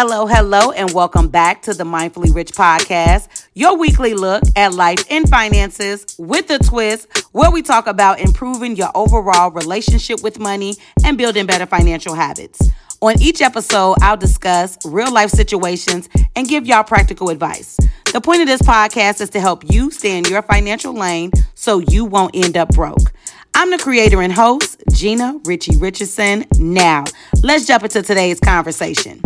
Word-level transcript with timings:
Hello, 0.00 0.28
hello, 0.28 0.70
and 0.70 0.92
welcome 0.92 1.26
back 1.26 1.62
to 1.62 1.74
the 1.74 1.82
Mindfully 1.82 2.32
Rich 2.32 2.52
podcast, 2.52 3.48
your 3.54 3.76
weekly 3.76 4.14
look 4.14 4.44
at 4.54 4.72
life 4.72 5.04
and 5.10 5.28
finances 5.28 6.14
with 6.20 6.48
a 6.50 6.58
twist, 6.60 7.08
where 7.32 7.50
we 7.50 7.62
talk 7.62 7.88
about 7.88 8.20
improving 8.20 8.76
your 8.76 8.92
overall 8.94 9.50
relationship 9.50 10.22
with 10.22 10.38
money 10.38 10.76
and 11.04 11.18
building 11.18 11.46
better 11.46 11.66
financial 11.66 12.14
habits. 12.14 12.62
On 13.00 13.20
each 13.20 13.42
episode, 13.42 13.96
I'll 14.00 14.16
discuss 14.16 14.78
real 14.86 15.12
life 15.12 15.30
situations 15.30 16.08
and 16.36 16.46
give 16.46 16.64
y'all 16.64 16.84
practical 16.84 17.28
advice. 17.30 17.76
The 18.12 18.20
point 18.20 18.40
of 18.40 18.46
this 18.46 18.62
podcast 18.62 19.20
is 19.20 19.30
to 19.30 19.40
help 19.40 19.68
you 19.68 19.90
stay 19.90 20.16
in 20.16 20.26
your 20.26 20.42
financial 20.42 20.94
lane 20.94 21.32
so 21.54 21.80
you 21.80 22.04
won't 22.04 22.36
end 22.36 22.56
up 22.56 22.68
broke. 22.68 23.12
I'm 23.52 23.72
the 23.72 23.78
creator 23.78 24.22
and 24.22 24.32
host, 24.32 24.80
Gina 24.92 25.40
Richie 25.44 25.76
Richardson. 25.76 26.44
Now, 26.56 27.02
let's 27.42 27.66
jump 27.66 27.82
into 27.82 28.00
today's 28.02 28.38
conversation. 28.38 29.20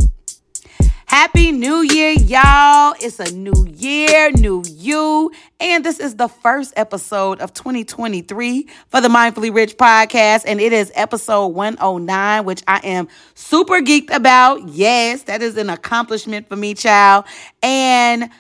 Happy 1.13 1.53
New 1.53 1.83
Year, 1.83 2.13
y'all. 2.13 2.95
It's 2.99 3.21
a 3.21 3.31
new 3.35 3.67
year, 3.77 4.31
new 4.31 4.65
you. 4.67 5.31
And 5.61 5.85
this 5.85 6.01
is 6.01 6.17
the 6.17 6.27
first 6.27 6.73
episode 6.75 7.39
of 7.41 7.53
2023 7.53 8.67
for 8.89 9.03
the 9.03 9.09
Mindfully 9.09 9.55
Rich 9.55 9.77
podcast. 9.77 10.45
And 10.47 10.59
it 10.59 10.73
is 10.73 10.91
episode 10.95 11.49
109, 11.49 12.47
which 12.47 12.63
I 12.67 12.79
am 12.79 13.09
super 13.35 13.81
geeked 13.81 14.09
about. 14.11 14.67
Yes, 14.69 15.25
that 15.25 15.43
is 15.43 15.59
an 15.59 15.69
accomplishment 15.69 16.49
for 16.49 16.57
me, 16.57 16.73
child. 16.73 17.27
And 17.63 18.31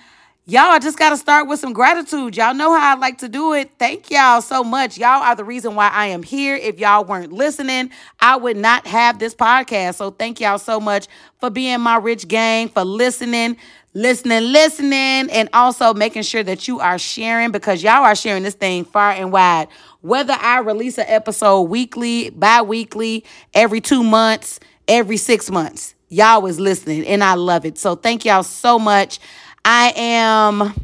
Y'all, 0.44 0.72
I 0.72 0.80
just 0.80 0.98
got 0.98 1.10
to 1.10 1.16
start 1.16 1.46
with 1.46 1.60
some 1.60 1.72
gratitude. 1.72 2.36
Y'all 2.36 2.52
know 2.52 2.74
how 2.74 2.96
I 2.96 2.98
like 2.98 3.18
to 3.18 3.28
do 3.28 3.52
it. 3.52 3.70
Thank 3.78 4.10
y'all 4.10 4.40
so 4.40 4.64
much. 4.64 4.98
Y'all 4.98 5.22
are 5.22 5.36
the 5.36 5.44
reason 5.44 5.76
why 5.76 5.88
I 5.88 6.08
am 6.08 6.24
here. 6.24 6.56
If 6.56 6.80
y'all 6.80 7.04
weren't 7.04 7.32
listening, 7.32 7.90
I 8.18 8.34
would 8.34 8.56
not 8.56 8.84
have 8.88 9.20
this 9.20 9.36
podcast. 9.36 9.94
So 9.94 10.10
thank 10.10 10.40
y'all 10.40 10.58
so 10.58 10.80
much 10.80 11.06
for 11.38 11.48
being 11.48 11.80
my 11.80 11.94
rich 11.94 12.26
gang, 12.26 12.68
for 12.68 12.84
listening, 12.84 13.56
listening, 13.94 14.50
listening, 14.50 15.30
and 15.30 15.48
also 15.52 15.94
making 15.94 16.22
sure 16.22 16.42
that 16.42 16.66
you 16.66 16.80
are 16.80 16.98
sharing 16.98 17.52
because 17.52 17.80
y'all 17.84 18.02
are 18.02 18.16
sharing 18.16 18.42
this 18.42 18.54
thing 18.54 18.84
far 18.84 19.12
and 19.12 19.30
wide. 19.30 19.68
Whether 20.00 20.34
I 20.40 20.58
release 20.58 20.98
an 20.98 21.06
episode 21.06 21.62
weekly, 21.62 22.30
bi 22.30 22.62
weekly, 22.62 23.24
every 23.54 23.80
two 23.80 24.02
months, 24.02 24.58
every 24.88 25.18
six 25.18 25.52
months, 25.52 25.94
y'all 26.08 26.42
was 26.42 26.58
listening, 26.58 27.06
and 27.06 27.22
I 27.22 27.34
love 27.34 27.64
it. 27.64 27.78
So 27.78 27.94
thank 27.94 28.24
y'all 28.24 28.42
so 28.42 28.80
much. 28.80 29.20
I 29.64 29.92
am 29.96 30.74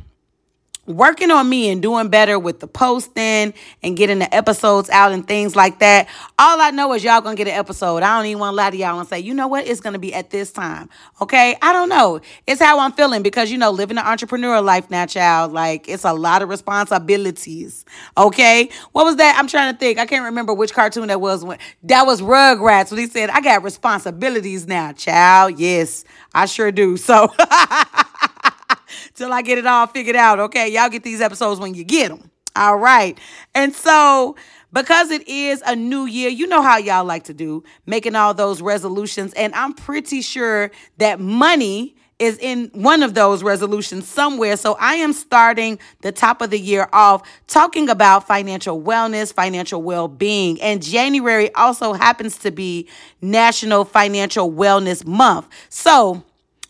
working 0.89 1.31
on 1.31 1.49
me 1.49 1.69
and 1.69 1.83
doing 1.83 2.09
better 2.09 2.39
with 2.39 2.61
the 2.61 2.67
posting 2.67 3.53
and 3.83 3.97
getting 3.97 4.19
the 4.19 4.35
episodes 4.35 4.89
out 4.89 5.13
and 5.13 5.27
things 5.27 5.55
like 5.55 5.81
that. 5.81 6.09
All 6.39 6.61
I 6.61 6.71
know 6.71 6.93
is 6.95 7.05
y'all 7.05 7.21
gonna 7.21 7.37
get 7.37 7.47
an 7.47 7.55
episode. 7.55 8.03
I 8.03 8.17
don't 8.17 8.27
even 8.27 8.41
want 8.41 8.53
to 8.53 8.57
lie 8.57 8.71
to 8.71 8.77
y'all 8.77 8.99
and 8.99 9.09
say, 9.09 9.21
you 9.21 9.35
know 9.35 9.49
what, 9.49 9.67
it's 9.67 9.81
gonna 9.81 9.99
be 9.99 10.15
at 10.15 10.31
this 10.31 10.51
time. 10.51 10.89
Okay, 11.21 11.57
I 11.61 11.73
don't 11.75 11.91
know. 11.91 12.21
It's 12.47 12.61
how 12.61 12.79
I'm 12.81 12.93
feeling 12.93 13.23
because 13.23 13.51
you 13.51 13.59
know, 13.59 13.71
living 13.71 13.99
an 13.99 14.07
entrepreneur 14.07 14.61
life 14.63 14.91
now, 14.91 15.05
child, 15.05 15.53
like 15.53 15.89
it's 15.89 16.05
a 16.05 16.13
lot 16.15 16.41
of 16.41 16.49
responsibilities. 16.49 17.85
Okay, 18.17 18.71
what 18.93 19.05
was 19.05 19.17
that? 19.17 19.37
I'm 19.39 19.47
trying 19.47 19.75
to 19.75 19.79
think. 19.79 19.99
I 19.99 20.07
can't 20.07 20.25
remember 20.25 20.55
which 20.55 20.73
cartoon 20.73 21.09
that 21.09 21.21
was. 21.21 21.45
When 21.45 21.59
that 21.85 22.07
was 22.07 22.23
Rugrats 22.23 22.91
when 22.91 23.01
he 23.01 23.07
said, 23.09 23.29
"I 23.31 23.43
got 23.43 23.63
responsibilities 23.63 24.67
now, 24.67 24.93
child." 24.93 25.59
Yes, 25.59 26.05
I 26.35 26.47
sure 26.47 26.73
do. 26.73 26.97
So. 26.97 27.29
till 29.15 29.33
I 29.33 29.43
get 29.43 29.59
it 29.59 29.67
all 29.67 29.87
figured 29.87 30.17
out. 30.17 30.39
Okay, 30.41 30.69
y'all 30.69 30.89
get 30.89 31.03
these 31.03 31.21
episodes 31.21 31.61
when 31.61 31.75
you 31.75 31.85
get 31.85 32.09
them. 32.09 32.31
All 32.57 32.77
right. 32.77 33.19
And 33.55 33.75
so, 33.75 34.37
because 34.73 35.11
it 35.11 35.27
is 35.29 35.63
a 35.65 35.77
new 35.77 36.07
year, 36.07 36.29
you 36.29 36.47
know 36.47 36.61
how 36.61 36.77
y'all 36.77 37.05
like 37.05 37.25
to 37.25 37.35
do, 37.35 37.63
making 37.87 38.17
all 38.17 38.35
those 38.35 38.61
resolutions. 38.61 39.33
And 39.35 39.55
I'm 39.55 39.73
pretty 39.73 40.23
sure 40.23 40.71
that 40.99 41.21
money 41.21 41.95
is 42.19 42.37
in 42.39 42.69
one 42.73 43.03
of 43.03 43.15
those 43.15 43.43
resolutions 43.43 44.09
somewhere. 44.09 44.57
So 44.57 44.77
I 44.81 44.95
am 44.95 45.13
starting 45.13 45.79
the 46.01 46.11
top 46.11 46.43
of 46.43 46.51
the 46.51 46.59
year 46.59 46.89
off 46.93 47.23
talking 47.47 47.89
about 47.89 48.27
financial 48.27 48.83
wellness, 48.83 49.33
financial 49.33 49.83
well 49.83 50.09
being. 50.09 50.61
And 50.61 50.83
January 50.83 51.55
also 51.55 51.93
happens 51.93 52.37
to 52.39 52.51
be 52.51 52.89
National 53.23 53.85
Financial 53.85 54.51
Wellness 54.51 55.07
Month. 55.07 55.49
So, 55.69 56.25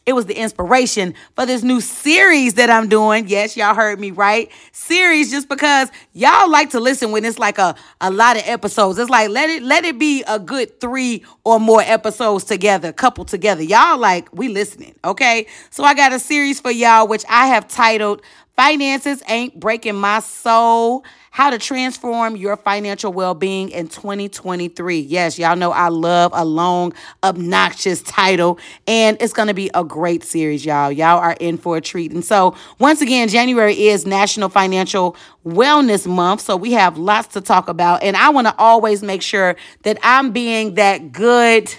it 0.08 0.14
was 0.14 0.24
the 0.24 0.34
inspiration 0.34 1.12
for 1.34 1.44
this 1.44 1.62
new 1.62 1.82
series 1.82 2.54
that 2.54 2.70
I'm 2.70 2.88
doing. 2.88 3.28
Yes, 3.28 3.58
y'all 3.58 3.74
heard 3.74 4.00
me 4.00 4.10
right. 4.10 4.50
Series 4.72 5.30
just 5.30 5.50
because 5.50 5.90
y'all 6.14 6.50
like 6.50 6.70
to 6.70 6.80
listen 6.80 7.12
when 7.12 7.26
it's 7.26 7.38
like 7.38 7.58
a, 7.58 7.74
a 8.00 8.10
lot 8.10 8.38
of 8.38 8.42
episodes. 8.46 8.98
It's 8.98 9.10
like 9.10 9.28
let 9.28 9.50
it 9.50 9.62
let 9.62 9.84
it 9.84 9.98
be 9.98 10.24
a 10.26 10.38
good 10.38 10.80
three 10.80 11.26
or 11.44 11.60
more 11.60 11.82
episodes 11.82 12.44
together, 12.44 12.90
couple 12.90 13.26
together. 13.26 13.62
Y'all 13.62 13.98
like 13.98 14.32
we 14.32 14.48
listening, 14.48 14.94
okay? 15.04 15.46
So 15.68 15.84
I 15.84 15.92
got 15.92 16.14
a 16.14 16.18
series 16.18 16.58
for 16.58 16.70
y'all 16.70 17.06
which 17.06 17.24
I 17.28 17.48
have 17.48 17.68
titled 17.68 18.22
Finances 18.58 19.22
Ain't 19.28 19.60
Breaking 19.60 19.94
My 19.94 20.18
Soul 20.18 21.04
how 21.30 21.50
to 21.50 21.58
transform 21.58 22.34
your 22.34 22.56
financial 22.56 23.12
well 23.12 23.32
being 23.32 23.68
in 23.68 23.86
2023. 23.86 24.98
Yes, 24.98 25.38
y'all 25.38 25.54
know 25.54 25.70
I 25.70 25.90
love 25.90 26.32
a 26.34 26.44
long, 26.44 26.92
obnoxious 27.22 28.02
title, 28.02 28.58
and 28.88 29.16
it's 29.20 29.32
going 29.32 29.46
to 29.46 29.54
be 29.54 29.70
a 29.74 29.84
great 29.84 30.24
series, 30.24 30.66
y'all. 30.66 30.90
Y'all 30.90 31.20
are 31.20 31.36
in 31.38 31.56
for 31.56 31.76
a 31.76 31.80
treat. 31.80 32.10
And 32.10 32.24
so, 32.24 32.56
once 32.80 33.00
again, 33.00 33.28
January 33.28 33.80
is 33.80 34.04
National 34.04 34.48
Financial 34.48 35.14
Wellness 35.46 36.08
Month. 36.08 36.40
So, 36.40 36.56
we 36.56 36.72
have 36.72 36.98
lots 36.98 37.28
to 37.34 37.40
talk 37.40 37.68
about, 37.68 38.02
and 38.02 38.16
I 38.16 38.30
want 38.30 38.48
to 38.48 38.54
always 38.58 39.04
make 39.04 39.22
sure 39.22 39.54
that 39.84 40.00
I'm 40.02 40.32
being 40.32 40.74
that 40.74 41.12
good 41.12 41.72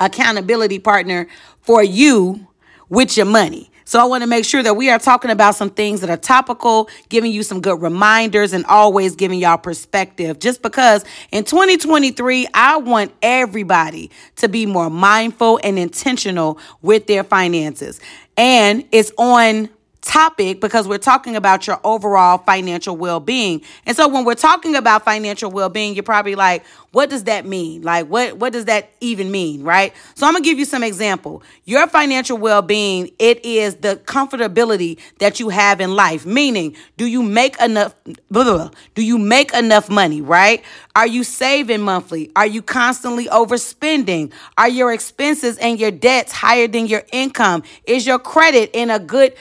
accountability 0.00 0.80
partner 0.80 1.28
for 1.60 1.84
you 1.84 2.48
with 2.88 3.16
your 3.16 3.26
money. 3.26 3.70
So 3.86 4.00
I 4.00 4.04
want 4.04 4.24
to 4.24 4.26
make 4.26 4.44
sure 4.44 4.64
that 4.64 4.74
we 4.74 4.90
are 4.90 4.98
talking 4.98 5.30
about 5.30 5.54
some 5.54 5.70
things 5.70 6.00
that 6.00 6.10
are 6.10 6.16
topical, 6.16 6.90
giving 7.08 7.30
you 7.30 7.44
some 7.44 7.60
good 7.60 7.80
reminders, 7.80 8.52
and 8.52 8.66
always 8.66 9.14
giving 9.14 9.38
y'all 9.38 9.58
perspective. 9.58 10.40
Just 10.40 10.60
because 10.60 11.04
in 11.30 11.44
2023, 11.44 12.48
I 12.52 12.78
want 12.78 13.12
everybody 13.22 14.10
to 14.36 14.48
be 14.48 14.66
more 14.66 14.90
mindful 14.90 15.60
and 15.62 15.78
intentional 15.78 16.58
with 16.82 17.06
their 17.06 17.22
finances. 17.22 18.00
And 18.36 18.84
it's 18.90 19.12
on 19.18 19.68
topic 20.06 20.60
because 20.60 20.86
we're 20.86 20.98
talking 20.98 21.34
about 21.34 21.66
your 21.66 21.80
overall 21.82 22.38
financial 22.38 22.96
well 22.96 23.18
being. 23.18 23.60
And 23.84 23.96
so 23.96 24.06
when 24.06 24.24
we're 24.24 24.36
talking 24.36 24.76
about 24.76 25.04
financial 25.04 25.50
well 25.50 25.68
being, 25.68 25.94
you're 25.94 26.04
probably 26.04 26.36
like, 26.36 26.64
what 26.92 27.10
does 27.10 27.24
that 27.24 27.44
mean? 27.44 27.82
Like, 27.82 28.06
what, 28.06 28.38
what 28.38 28.52
does 28.52 28.66
that 28.66 28.90
even 29.00 29.30
mean? 29.30 29.64
Right. 29.64 29.92
So 30.14 30.26
I'm 30.26 30.32
going 30.32 30.44
to 30.44 30.48
give 30.48 30.58
you 30.58 30.64
some 30.64 30.84
example. 30.84 31.42
Your 31.64 31.88
financial 31.88 32.38
well 32.38 32.62
being, 32.62 33.10
it 33.18 33.44
is 33.44 33.76
the 33.76 33.96
comfortability 33.96 34.98
that 35.18 35.40
you 35.40 35.48
have 35.48 35.80
in 35.80 35.94
life. 35.96 36.24
Meaning, 36.24 36.76
do 36.96 37.06
you 37.06 37.22
make 37.22 37.60
enough? 37.60 37.94
Blah, 38.30 38.44
blah, 38.44 38.70
do 38.94 39.02
you 39.02 39.18
make 39.18 39.52
enough 39.52 39.90
money? 39.90 40.20
Right. 40.20 40.62
Are 40.94 41.06
you 41.06 41.24
saving 41.24 41.82
monthly? 41.82 42.30
Are 42.36 42.46
you 42.46 42.62
constantly 42.62 43.26
overspending? 43.26 44.32
Are 44.56 44.68
your 44.68 44.92
expenses 44.92 45.58
and 45.58 45.80
your 45.80 45.90
debts 45.90 46.30
higher 46.30 46.68
than 46.68 46.86
your 46.86 47.02
income? 47.12 47.64
Is 47.84 48.06
your 48.06 48.20
credit 48.20 48.70
in 48.72 48.88
a 48.88 49.00
good 49.00 49.34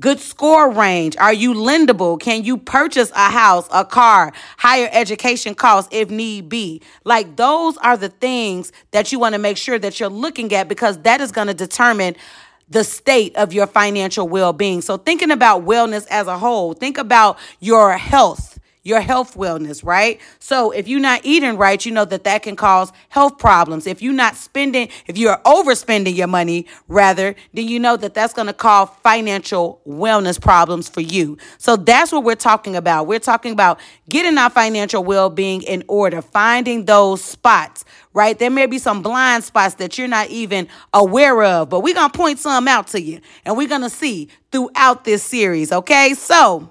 good 0.00 0.20
score 0.20 0.70
range? 0.70 1.16
Are 1.16 1.32
you 1.32 1.54
lendable? 1.54 2.20
Can 2.20 2.44
you 2.44 2.56
purchase 2.56 3.10
a 3.14 3.30
house, 3.30 3.68
a 3.72 3.84
car, 3.84 4.32
higher 4.56 4.88
education 4.92 5.54
costs 5.54 5.88
if 5.92 6.10
need 6.10 6.48
be? 6.48 6.82
Like 7.04 7.36
those 7.36 7.76
are 7.78 7.96
the 7.96 8.08
things 8.08 8.72
that 8.90 9.12
you 9.12 9.18
want 9.18 9.34
to 9.34 9.38
make 9.38 9.56
sure 9.56 9.78
that 9.78 9.98
you're 10.00 10.08
looking 10.08 10.52
at 10.52 10.68
because 10.68 10.98
that 11.02 11.20
is 11.20 11.32
going 11.32 11.48
to 11.48 11.54
determine 11.54 12.16
the 12.70 12.84
state 12.84 13.34
of 13.36 13.52
your 13.52 13.66
financial 13.66 14.28
well-being. 14.28 14.82
So 14.82 14.98
thinking 14.98 15.30
about 15.30 15.64
wellness 15.64 16.06
as 16.08 16.26
a 16.26 16.38
whole, 16.38 16.74
think 16.74 16.98
about 16.98 17.38
your 17.60 17.96
health 17.96 18.57
your 18.88 19.00
health 19.00 19.34
wellness, 19.36 19.84
right? 19.84 20.20
So 20.38 20.70
if 20.70 20.88
you're 20.88 20.98
not 20.98 21.20
eating 21.22 21.58
right, 21.58 21.84
you 21.84 21.92
know 21.92 22.06
that 22.06 22.24
that 22.24 22.42
can 22.42 22.56
cause 22.56 22.90
health 23.10 23.38
problems. 23.38 23.86
If 23.86 24.00
you're 24.00 24.14
not 24.14 24.34
spending, 24.34 24.88
if 25.06 25.18
you're 25.18 25.36
overspending 25.44 26.16
your 26.16 26.26
money, 26.26 26.66
rather, 26.88 27.34
then 27.52 27.68
you 27.68 27.78
know 27.78 27.96
that 27.98 28.14
that's 28.14 28.32
going 28.32 28.46
to 28.46 28.54
cause 28.54 28.88
financial 29.02 29.82
wellness 29.86 30.40
problems 30.40 30.88
for 30.88 31.02
you. 31.02 31.36
So 31.58 31.76
that's 31.76 32.10
what 32.12 32.24
we're 32.24 32.34
talking 32.34 32.74
about. 32.76 33.06
We're 33.06 33.18
talking 33.18 33.52
about 33.52 33.78
getting 34.08 34.38
our 34.38 34.50
financial 34.50 35.04
well 35.04 35.28
being 35.28 35.62
in 35.62 35.84
order, 35.86 36.22
finding 36.22 36.86
those 36.86 37.22
spots, 37.22 37.84
right? 38.14 38.38
There 38.38 38.50
may 38.50 38.66
be 38.66 38.78
some 38.78 39.02
blind 39.02 39.44
spots 39.44 39.74
that 39.74 39.98
you're 39.98 40.08
not 40.08 40.28
even 40.30 40.66
aware 40.94 41.42
of, 41.42 41.68
but 41.68 41.80
we're 41.80 41.94
going 41.94 42.10
to 42.10 42.16
point 42.16 42.38
some 42.38 42.66
out 42.66 42.86
to 42.88 43.02
you 43.02 43.20
and 43.44 43.56
we're 43.56 43.68
going 43.68 43.82
to 43.82 43.90
see 43.90 44.28
throughout 44.50 45.04
this 45.04 45.22
series, 45.22 45.72
okay? 45.72 46.14
So, 46.14 46.70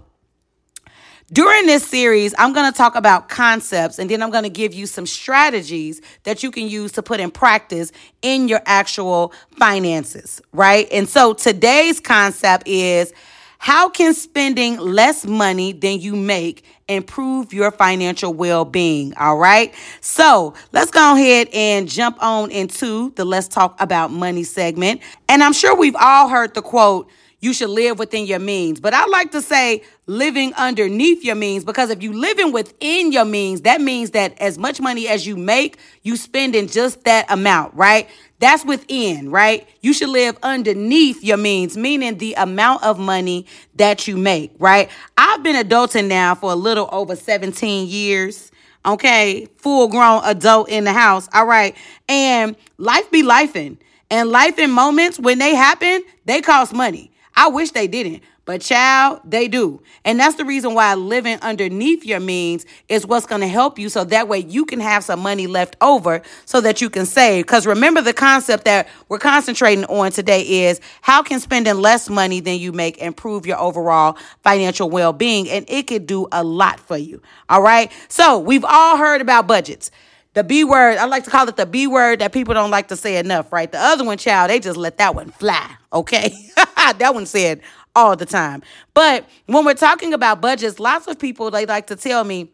during 1.31 1.65
this 1.65 1.85
series, 1.85 2.33
I'm 2.37 2.53
going 2.53 2.71
to 2.71 2.77
talk 2.77 2.95
about 2.95 3.27
concepts 3.27 3.99
and 3.99 4.09
then 4.09 4.23
I'm 4.23 4.31
going 4.31 4.43
to 4.45 4.49
give 4.49 4.73
you 4.73 4.85
some 4.85 5.05
strategies 5.05 6.01
that 6.23 6.41
you 6.41 6.51
can 6.51 6.69
use 6.69 6.93
to 6.93 7.03
put 7.03 7.19
in 7.19 7.31
practice 7.31 7.91
in 8.21 8.47
your 8.47 8.61
actual 8.65 9.33
finances, 9.57 10.41
right? 10.53 10.87
And 10.91 11.09
so 11.09 11.33
today's 11.33 11.99
concept 11.99 12.67
is 12.67 13.13
How 13.59 13.89
can 13.89 14.13
spending 14.13 14.77
less 14.77 15.25
money 15.25 15.73
than 15.73 15.99
you 15.99 16.15
make 16.15 16.63
improve 16.87 17.51
your 17.53 17.71
financial 17.71 18.33
well 18.33 18.65
being? 18.65 19.13
All 19.15 19.37
right. 19.37 19.73
So 19.99 20.53
let's 20.71 20.91
go 20.91 21.15
ahead 21.15 21.49
and 21.51 21.89
jump 21.89 22.21
on 22.23 22.51
into 22.51 23.11
the 23.11 23.25
Let's 23.25 23.47
Talk 23.47 23.79
About 23.81 24.11
Money 24.11 24.43
segment. 24.43 25.01
And 25.27 25.43
I'm 25.43 25.53
sure 25.53 25.75
we've 25.75 25.95
all 25.95 26.29
heard 26.29 26.53
the 26.53 26.61
quote, 26.61 27.09
you 27.39 27.53
should 27.53 27.69
live 27.69 27.99
within 27.99 28.25
your 28.25 28.39
means. 28.39 28.79
But 28.79 28.93
I 28.93 29.05
like 29.05 29.31
to 29.31 29.41
say 29.41 29.83
living 30.07 30.53
underneath 30.55 31.23
your 31.23 31.35
means 31.35 31.63
because 31.63 31.89
if 31.91 32.01
you 32.01 32.13
living 32.13 32.51
within 32.51 33.11
your 33.11 33.25
means, 33.25 33.61
that 33.61 33.79
means 33.79 34.11
that 34.11 34.39
as 34.39 34.57
much 34.57 34.81
money 34.81 35.07
as 35.07 35.27
you 35.27 35.37
make, 35.37 35.77
you 36.01 36.17
spend 36.17 36.55
in 36.55 36.67
just 36.67 37.03
that 37.03 37.29
amount, 37.31 37.75
right? 37.75 38.09
That's 38.39 38.65
within, 38.65 39.29
right? 39.29 39.67
You 39.81 39.93
should 39.93 40.09
live 40.09 40.37
underneath 40.41 41.23
your 41.23 41.37
means, 41.37 41.77
meaning 41.77 42.17
the 42.17 42.33
amount 42.35 42.83
of 42.83 42.97
money 42.97 43.45
that 43.75 44.07
you 44.07 44.17
make, 44.17 44.51
right? 44.59 44.89
I've 45.17 45.43
been 45.43 45.55
adulting 45.55 46.07
now 46.07 46.33
for 46.35 46.51
a 46.51 46.55
little 46.55 46.89
over 46.91 47.15
17 47.15 47.87
years. 47.87 48.51
Okay, 48.85 49.47
full 49.57 49.89
grown 49.89 50.21
adult 50.23 50.69
in 50.69 50.85
the 50.85 50.93
house. 50.93 51.27
All 51.33 51.45
right. 51.45 51.75
And 52.07 52.55
life 52.77 53.11
be 53.11 53.21
lifing. 53.21 53.77
And 54.09 54.29
life 54.29 54.57
in 54.57 54.71
moments 54.71 55.19
when 55.19 55.39
they 55.39 55.53
happen, 55.53 56.03
they 56.25 56.41
cost 56.41 56.73
money. 56.73 57.11
I 57.37 57.49
wish 57.49 57.69
they 57.71 57.87
didn't. 57.87 58.23
But 58.45 58.61
child, 58.61 59.19
they 59.25 59.49
do. 59.49 59.81
And 60.05 60.19
that's 60.19 60.37
the 60.37 60.45
reason 60.45 60.73
why 60.73 60.95
living 60.95 61.37
underneath 61.41 62.05
your 62.05 62.21
means 62.21 62.65
is 62.87 63.05
what's 63.05 63.25
going 63.25 63.41
to 63.41 63.47
help 63.47 63.77
you 63.77 63.89
so 63.89 64.05
that 64.05 64.29
way 64.29 64.39
you 64.39 64.65
can 64.65 64.79
have 64.79 65.03
some 65.03 65.19
money 65.19 65.47
left 65.47 65.75
over 65.81 66.21
so 66.45 66.61
that 66.61 66.81
you 66.81 66.89
can 66.89 67.05
save. 67.05 67.45
Because 67.45 67.67
remember 67.67 68.01
the 68.01 68.13
concept 68.13 68.63
that 68.63 68.87
we're 69.09 69.19
concentrating 69.19 69.83
on 69.85 70.11
today 70.11 70.41
is 70.41 70.79
how 71.01 71.21
can 71.21 71.41
spending 71.41 71.75
less 71.75 72.09
money 72.09 72.39
than 72.39 72.57
you 72.57 72.71
make 72.71 72.97
improve 72.99 73.45
your 73.45 73.59
overall 73.59 74.17
financial 74.43 74.89
well-being 74.89 75.49
and 75.49 75.65
it 75.69 75.87
could 75.87 76.07
do 76.07 76.25
a 76.31 76.43
lot 76.43 76.79
for 76.79 76.97
you. 76.97 77.21
All 77.49 77.61
right? 77.61 77.91
So, 78.07 78.39
we've 78.39 78.65
all 78.65 78.97
heard 78.97 79.19
about 79.19 79.45
budgets. 79.45 79.91
The 80.37 80.43
B 80.43 80.63
word, 80.63 80.97
I 80.97 81.05
like 81.05 81.23
to 81.23 81.31
call 81.31 81.49
it 81.49 81.55
the 81.55 81.65
B 81.65 81.87
word 81.87 82.19
that 82.19 82.31
people 82.31 82.53
don't 82.53 82.69
like 82.69 82.89
to 82.89 82.95
say 82.95 83.17
enough, 83.17 83.51
right? 83.51 83.71
The 83.71 83.79
other 83.79 84.03
one, 84.03 84.19
child, 84.19 84.51
they 84.51 84.59
just 84.59 84.77
let 84.77 84.99
that 84.99 85.15
one 85.15 85.31
fly, 85.31 85.67
okay? 85.91 86.31
that 86.75 87.15
one 87.15 87.25
said 87.25 87.61
all 87.95 88.15
the 88.15 88.27
time. 88.27 88.61
But 88.93 89.25
when 89.47 89.65
we're 89.65 89.73
talking 89.73 90.13
about 90.13 90.39
budgets, 90.39 90.79
lots 90.79 91.07
of 91.07 91.17
people 91.17 91.49
they 91.49 91.65
like 91.65 91.87
to 91.87 91.95
tell 91.95 92.23
me, 92.23 92.51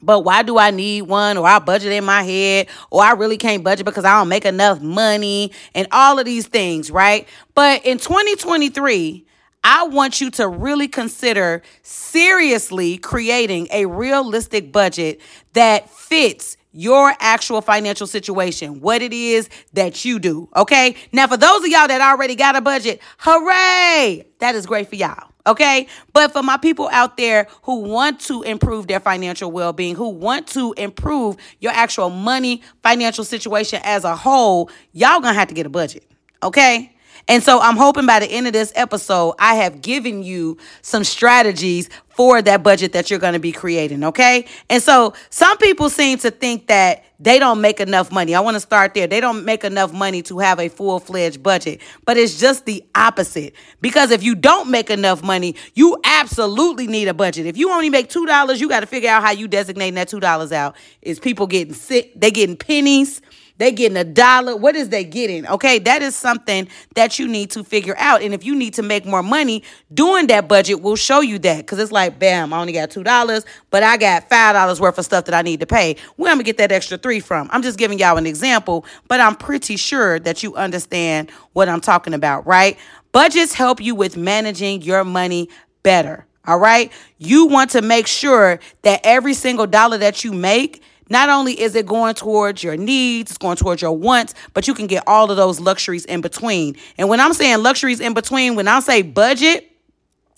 but 0.00 0.20
why 0.20 0.44
do 0.44 0.56
I 0.56 0.70
need 0.70 1.02
one? 1.02 1.36
Or 1.36 1.48
I 1.48 1.58
budget 1.58 1.90
in 1.90 2.04
my 2.04 2.22
head, 2.22 2.68
or 2.92 3.02
I 3.02 3.14
really 3.14 3.38
can't 3.38 3.64
budget 3.64 3.86
because 3.86 4.04
I 4.04 4.16
don't 4.16 4.28
make 4.28 4.44
enough 4.44 4.80
money, 4.80 5.50
and 5.74 5.88
all 5.90 6.20
of 6.20 6.26
these 6.26 6.46
things, 6.46 6.92
right? 6.92 7.26
But 7.56 7.84
in 7.84 7.98
2023, 7.98 9.26
I 9.64 9.82
want 9.88 10.20
you 10.20 10.30
to 10.30 10.46
really 10.46 10.86
consider 10.86 11.62
seriously 11.82 12.98
creating 12.98 13.66
a 13.72 13.86
realistic 13.86 14.70
budget 14.70 15.20
that 15.54 15.90
fits 15.90 16.56
your 16.72 17.12
actual 17.20 17.60
financial 17.60 18.06
situation, 18.06 18.80
what 18.80 19.02
it 19.02 19.12
is 19.12 19.48
that 19.72 20.04
you 20.04 20.18
do. 20.18 20.48
Okay. 20.56 20.96
Now, 21.12 21.26
for 21.26 21.36
those 21.36 21.62
of 21.62 21.68
y'all 21.68 21.88
that 21.88 22.00
already 22.00 22.34
got 22.34 22.56
a 22.56 22.60
budget, 22.60 23.00
hooray! 23.18 24.26
That 24.38 24.54
is 24.54 24.66
great 24.66 24.88
for 24.88 24.96
y'all. 24.96 25.30
Okay. 25.46 25.86
But 26.12 26.32
for 26.32 26.42
my 26.42 26.56
people 26.56 26.88
out 26.92 27.16
there 27.16 27.48
who 27.62 27.80
want 27.80 28.20
to 28.22 28.42
improve 28.42 28.86
their 28.86 29.00
financial 29.00 29.50
well 29.50 29.72
being, 29.72 29.96
who 29.96 30.08
want 30.08 30.46
to 30.48 30.74
improve 30.76 31.36
your 31.60 31.72
actual 31.72 32.10
money 32.10 32.62
financial 32.82 33.24
situation 33.24 33.80
as 33.84 34.04
a 34.04 34.14
whole, 34.14 34.70
y'all 34.92 35.20
gonna 35.20 35.34
have 35.34 35.48
to 35.48 35.54
get 35.54 35.66
a 35.66 35.70
budget. 35.70 36.04
Okay. 36.42 36.92
And 37.30 37.44
so 37.44 37.60
I'm 37.60 37.76
hoping 37.76 38.06
by 38.06 38.18
the 38.18 38.26
end 38.26 38.48
of 38.48 38.52
this 38.52 38.72
episode, 38.74 39.36
I 39.38 39.54
have 39.54 39.82
given 39.82 40.24
you 40.24 40.58
some 40.82 41.04
strategies 41.04 41.88
for 42.08 42.42
that 42.42 42.64
budget 42.64 42.92
that 42.92 43.08
you're 43.08 43.20
going 43.20 43.34
to 43.34 43.38
be 43.38 43.52
creating. 43.52 44.02
Okay. 44.02 44.46
And 44.68 44.82
so 44.82 45.14
some 45.30 45.56
people 45.58 45.88
seem 45.90 46.18
to 46.18 46.32
think 46.32 46.66
that 46.66 47.04
they 47.20 47.38
don't 47.38 47.60
make 47.60 47.78
enough 47.78 48.10
money. 48.10 48.34
I 48.34 48.40
want 48.40 48.56
to 48.56 48.60
start 48.60 48.94
there. 48.94 49.06
They 49.06 49.20
don't 49.20 49.44
make 49.44 49.62
enough 49.62 49.92
money 49.92 50.22
to 50.22 50.40
have 50.40 50.58
a 50.58 50.68
full 50.68 50.98
fledged 50.98 51.40
budget, 51.40 51.80
but 52.04 52.16
it's 52.16 52.40
just 52.40 52.66
the 52.66 52.84
opposite. 52.96 53.54
Because 53.80 54.10
if 54.10 54.24
you 54.24 54.34
don't 54.34 54.68
make 54.68 54.90
enough 54.90 55.22
money, 55.22 55.54
you 55.74 56.00
absolutely 56.02 56.88
need 56.88 57.06
a 57.06 57.14
budget. 57.14 57.46
If 57.46 57.56
you 57.56 57.70
only 57.70 57.90
make 57.90 58.08
$2, 58.08 58.60
you 58.60 58.68
got 58.68 58.80
to 58.80 58.86
figure 58.86 59.08
out 59.08 59.22
how 59.22 59.30
you 59.30 59.46
designate 59.46 59.92
that 59.92 60.08
$2 60.08 60.52
out. 60.52 60.74
Is 61.00 61.20
people 61.20 61.46
getting 61.46 61.74
sick? 61.74 62.12
They 62.20 62.32
getting 62.32 62.56
pennies? 62.56 63.22
They 63.60 63.72
getting 63.72 63.98
a 63.98 64.04
dollar. 64.04 64.56
What 64.56 64.74
is 64.74 64.88
they 64.88 65.04
getting? 65.04 65.46
Okay, 65.46 65.78
that 65.80 66.00
is 66.00 66.16
something 66.16 66.66
that 66.94 67.18
you 67.18 67.28
need 67.28 67.50
to 67.50 67.62
figure 67.62 67.94
out. 67.98 68.22
And 68.22 68.32
if 68.32 68.42
you 68.42 68.54
need 68.56 68.72
to 68.74 68.82
make 68.82 69.04
more 69.04 69.22
money, 69.22 69.62
doing 69.92 70.28
that 70.28 70.48
budget 70.48 70.80
will 70.80 70.96
show 70.96 71.20
you 71.20 71.38
that. 71.40 71.66
Cause 71.66 71.78
it's 71.78 71.92
like, 71.92 72.18
bam, 72.18 72.54
I 72.54 72.58
only 72.58 72.72
got 72.72 72.90
two 72.90 73.04
dollars, 73.04 73.44
but 73.68 73.82
I 73.82 73.98
got 73.98 74.30
five 74.30 74.54
dollars 74.54 74.80
worth 74.80 74.96
of 74.96 75.04
stuff 75.04 75.26
that 75.26 75.34
I 75.34 75.42
need 75.42 75.60
to 75.60 75.66
pay. 75.66 75.96
Where 76.16 76.30
am 76.30 76.36
I'm 76.36 76.38
gonna 76.38 76.44
get 76.44 76.56
that 76.56 76.72
extra 76.72 76.96
three 76.96 77.20
from? 77.20 77.50
I'm 77.52 77.60
just 77.60 77.76
giving 77.78 77.98
y'all 77.98 78.16
an 78.16 78.24
example, 78.24 78.86
but 79.08 79.20
I'm 79.20 79.36
pretty 79.36 79.76
sure 79.76 80.18
that 80.20 80.42
you 80.42 80.56
understand 80.56 81.30
what 81.52 81.68
I'm 81.68 81.82
talking 81.82 82.14
about, 82.14 82.46
right? 82.46 82.78
Budgets 83.12 83.52
help 83.52 83.82
you 83.82 83.94
with 83.94 84.16
managing 84.16 84.80
your 84.80 85.04
money 85.04 85.50
better. 85.82 86.24
All 86.46 86.58
right. 86.58 86.90
You 87.18 87.44
want 87.44 87.72
to 87.72 87.82
make 87.82 88.06
sure 88.06 88.58
that 88.82 89.02
every 89.04 89.34
single 89.34 89.66
dollar 89.66 89.98
that 89.98 90.24
you 90.24 90.32
make 90.32 90.82
not 91.10 91.28
only 91.28 91.60
is 91.60 91.74
it 91.74 91.84
going 91.84 92.14
towards 92.14 92.62
your 92.62 92.76
needs, 92.76 93.32
it's 93.32 93.38
going 93.38 93.56
towards 93.56 93.82
your 93.82 93.96
wants, 93.96 94.32
but 94.54 94.66
you 94.66 94.74
can 94.74 94.86
get 94.86 95.02
all 95.06 95.30
of 95.30 95.36
those 95.36 95.60
luxuries 95.60 96.04
in 96.06 96.20
between. 96.20 96.76
And 96.96 97.08
when 97.08 97.20
I'm 97.20 97.34
saying 97.34 97.62
luxuries 97.62 98.00
in 98.00 98.14
between, 98.14 98.54
when 98.54 98.68
I 98.68 98.80
say 98.80 99.02
budget, 99.02 99.66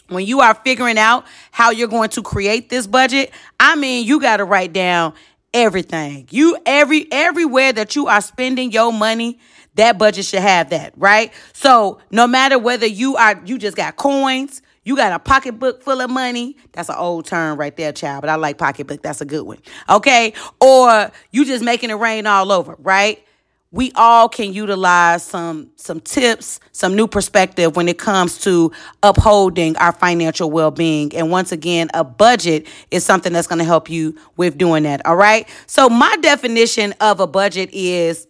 when 0.09 0.27
you 0.27 0.41
are 0.41 0.55
figuring 0.55 0.99
out 0.99 1.27
how 1.51 1.71
you're 1.71 1.89
going 1.89 2.09
to 2.11 2.23
create 2.23 2.71
this 2.71 2.87
budget, 2.87 3.31
I 3.61 3.77
mean, 3.77 4.07
you 4.07 4.21
got 4.21 4.39
to 4.39 4.45
write 4.45 4.73
down 4.73 5.15
everything. 5.55 6.27
You 6.31 6.59
every 6.67 7.07
everywhere 7.13 7.73
that 7.73 7.95
you 7.95 8.07
are 8.09 8.21
spending 8.21 8.73
your 8.73 8.93
money, 8.93 9.39
that 9.75 9.99
budget 9.99 10.25
should 10.25 10.41
have 10.41 10.71
that, 10.71 10.95
right? 10.97 11.33
So, 11.53 12.01
no 12.11 12.27
matter 12.27 12.59
whether 12.59 12.87
you 12.87 13.17
are 13.17 13.41
you 13.45 13.59
just 13.59 13.77
got 13.77 13.97
coins, 13.97 14.63
you 14.85 14.97
got 14.97 15.13
a 15.13 15.19
pocketbook 15.19 15.83
full 15.83 16.01
of 16.01 16.11
money. 16.11 16.57
That's 16.73 16.89
an 16.89 16.97
old 16.97 17.27
term 17.27 17.59
right 17.59 17.77
there, 17.77 17.93
child, 17.93 18.23
but 18.23 18.31
I 18.31 18.35
like 18.37 18.59
pocketbook. 18.59 19.03
That's 19.03 19.21
a 19.21 19.25
good 19.25 19.43
one. 19.43 19.59
Okay. 19.89 20.35
Or 20.61 21.11
you 21.31 21.45
just 21.45 21.65
making 21.65 21.91
it 21.91 21.95
rain 21.95 22.27
all 22.27 22.51
over, 22.51 22.77
right? 22.79 23.25
We 23.71 23.91
all 23.95 24.29
can 24.29 24.53
utilize 24.53 25.23
some 25.23 25.71
some 25.77 26.01
tips, 26.01 26.61
some 26.73 26.95
new 26.95 27.07
perspective 27.07 27.75
when 27.75 27.89
it 27.89 27.99
comes 27.99 28.37
to 28.43 28.71
upholding 29.03 29.79
our 29.79 29.93
financial 29.93 30.51
well-being. 30.51 31.17
And 31.17 31.31
once 31.31 31.53
again, 31.53 31.89
a 31.95 32.05
budget 32.05 32.67
is 32.91 33.03
something 33.03 33.33
that's 33.33 33.47
going 33.47 33.61
to 33.61 33.65
help 33.65 33.89
you 33.89 34.19
with 34.37 34.59
doing 34.59 34.83
that. 34.83 35.07
All 35.07 35.17
right? 35.17 35.49
So 35.67 35.89
my 35.89 36.15
definition 36.19 36.93
of 37.01 37.21
a 37.21 37.27
budget 37.27 37.71
is 37.73 38.27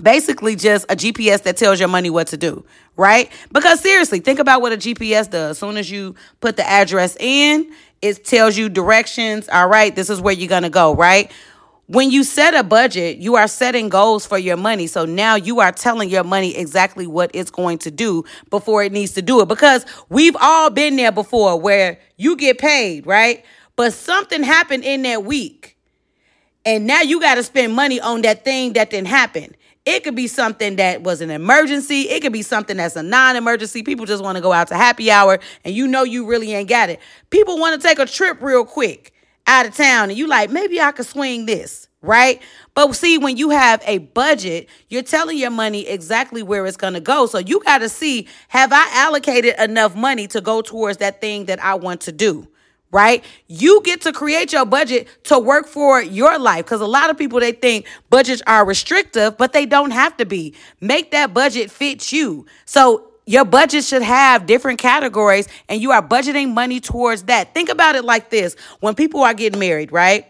basically 0.00 0.56
just 0.56 0.84
a 0.90 0.96
GPS 0.96 1.42
that 1.42 1.56
tells 1.56 1.78
your 1.78 1.88
money 1.88 2.10
what 2.10 2.28
to 2.28 2.36
do, 2.36 2.64
right? 2.96 3.30
Because 3.52 3.80
seriously, 3.80 4.20
think 4.20 4.38
about 4.38 4.60
what 4.60 4.72
a 4.72 4.76
GPS 4.76 5.30
does. 5.30 5.52
As 5.52 5.58
soon 5.58 5.76
as 5.76 5.90
you 5.90 6.14
put 6.40 6.56
the 6.56 6.68
address 6.68 7.16
in, 7.18 7.72
it 8.00 8.24
tells 8.24 8.56
you 8.56 8.68
directions. 8.68 9.48
All 9.48 9.68
right, 9.68 9.94
this 9.94 10.10
is 10.10 10.20
where 10.20 10.34
you're 10.34 10.48
going 10.48 10.64
to 10.64 10.70
go, 10.70 10.94
right? 10.94 11.30
When 11.86 12.10
you 12.10 12.24
set 12.24 12.54
a 12.54 12.62
budget, 12.62 13.18
you 13.18 13.34
are 13.36 13.46
setting 13.46 13.88
goals 13.88 14.24
for 14.24 14.38
your 14.38 14.56
money. 14.56 14.86
So 14.86 15.04
now 15.04 15.34
you 15.34 15.60
are 15.60 15.72
telling 15.72 16.08
your 16.08 16.24
money 16.24 16.56
exactly 16.56 17.06
what 17.06 17.30
it's 17.34 17.50
going 17.50 17.78
to 17.78 17.90
do 17.90 18.24
before 18.50 18.82
it 18.82 18.92
needs 18.92 19.12
to 19.12 19.22
do 19.22 19.40
it. 19.42 19.48
Because 19.48 19.84
we've 20.08 20.36
all 20.40 20.70
been 20.70 20.96
there 20.96 21.12
before 21.12 21.60
where 21.60 21.98
you 22.16 22.36
get 22.36 22.58
paid, 22.58 23.06
right? 23.06 23.44
But 23.76 23.92
something 23.92 24.42
happened 24.42 24.84
in 24.84 25.02
that 25.02 25.24
week. 25.24 25.76
And 26.64 26.86
now 26.86 27.02
you 27.02 27.20
got 27.20 27.34
to 27.34 27.42
spend 27.42 27.74
money 27.74 28.00
on 28.00 28.22
that 28.22 28.44
thing 28.44 28.74
that 28.74 28.90
didn't 28.90 29.08
happen. 29.08 29.54
It 29.84 30.04
could 30.04 30.14
be 30.14 30.28
something 30.28 30.76
that 30.76 31.02
was 31.02 31.20
an 31.20 31.30
emergency. 31.30 32.02
It 32.02 32.22
could 32.22 32.32
be 32.32 32.42
something 32.42 32.76
that's 32.76 32.94
a 32.94 33.02
non 33.02 33.34
emergency. 33.34 33.82
People 33.82 34.06
just 34.06 34.22
want 34.22 34.36
to 34.36 34.42
go 34.42 34.52
out 34.52 34.68
to 34.68 34.76
happy 34.76 35.10
hour 35.10 35.40
and 35.64 35.74
you 35.74 35.88
know 35.88 36.04
you 36.04 36.26
really 36.26 36.54
ain't 36.54 36.68
got 36.68 36.88
it. 36.88 37.00
People 37.30 37.58
want 37.58 37.80
to 37.80 37.86
take 37.86 37.98
a 37.98 38.06
trip 38.06 38.40
real 38.40 38.64
quick 38.64 39.12
out 39.46 39.66
of 39.66 39.74
town 39.74 40.08
and 40.10 40.18
you 40.18 40.28
like, 40.28 40.50
maybe 40.50 40.80
I 40.80 40.92
could 40.92 41.06
swing 41.06 41.46
this, 41.46 41.88
right? 42.00 42.40
But 42.74 42.94
see, 42.94 43.18
when 43.18 43.36
you 43.36 43.50
have 43.50 43.82
a 43.84 43.98
budget, 43.98 44.68
you're 44.88 45.02
telling 45.02 45.36
your 45.36 45.50
money 45.50 45.88
exactly 45.88 46.44
where 46.44 46.64
it's 46.64 46.76
going 46.76 46.94
to 46.94 47.00
go. 47.00 47.26
So 47.26 47.38
you 47.38 47.60
got 47.64 47.78
to 47.78 47.88
see, 47.88 48.28
have 48.48 48.72
I 48.72 48.88
allocated 48.92 49.56
enough 49.58 49.96
money 49.96 50.28
to 50.28 50.40
go 50.40 50.62
towards 50.62 50.98
that 50.98 51.20
thing 51.20 51.46
that 51.46 51.62
I 51.62 51.74
want 51.74 52.02
to 52.02 52.12
do? 52.12 52.46
Right? 52.92 53.24
You 53.48 53.80
get 53.82 54.02
to 54.02 54.12
create 54.12 54.52
your 54.52 54.66
budget 54.66 55.08
to 55.24 55.38
work 55.38 55.66
for 55.66 56.00
your 56.00 56.38
life 56.38 56.66
because 56.66 56.82
a 56.82 56.86
lot 56.86 57.10
of 57.10 57.16
people 57.16 57.40
they 57.40 57.52
think 57.52 57.86
budgets 58.10 58.42
are 58.46 58.64
restrictive, 58.64 59.36
but 59.38 59.54
they 59.54 59.66
don't 59.66 59.90
have 59.90 60.16
to 60.18 60.26
be. 60.26 60.54
Make 60.80 61.10
that 61.10 61.34
budget 61.34 61.70
fit 61.70 62.12
you. 62.12 62.46
So 62.66 63.08
your 63.24 63.46
budget 63.46 63.84
should 63.84 64.02
have 64.02 64.46
different 64.46 64.78
categories 64.78 65.48
and 65.68 65.80
you 65.80 65.90
are 65.90 66.06
budgeting 66.06 66.52
money 66.52 66.80
towards 66.80 67.24
that. 67.24 67.54
Think 67.54 67.70
about 67.70 67.94
it 67.94 68.04
like 68.04 68.28
this. 68.30 68.54
When 68.80 68.94
people 68.94 69.22
are 69.22 69.34
getting 69.34 69.58
married, 69.58 69.90
right? 69.90 70.26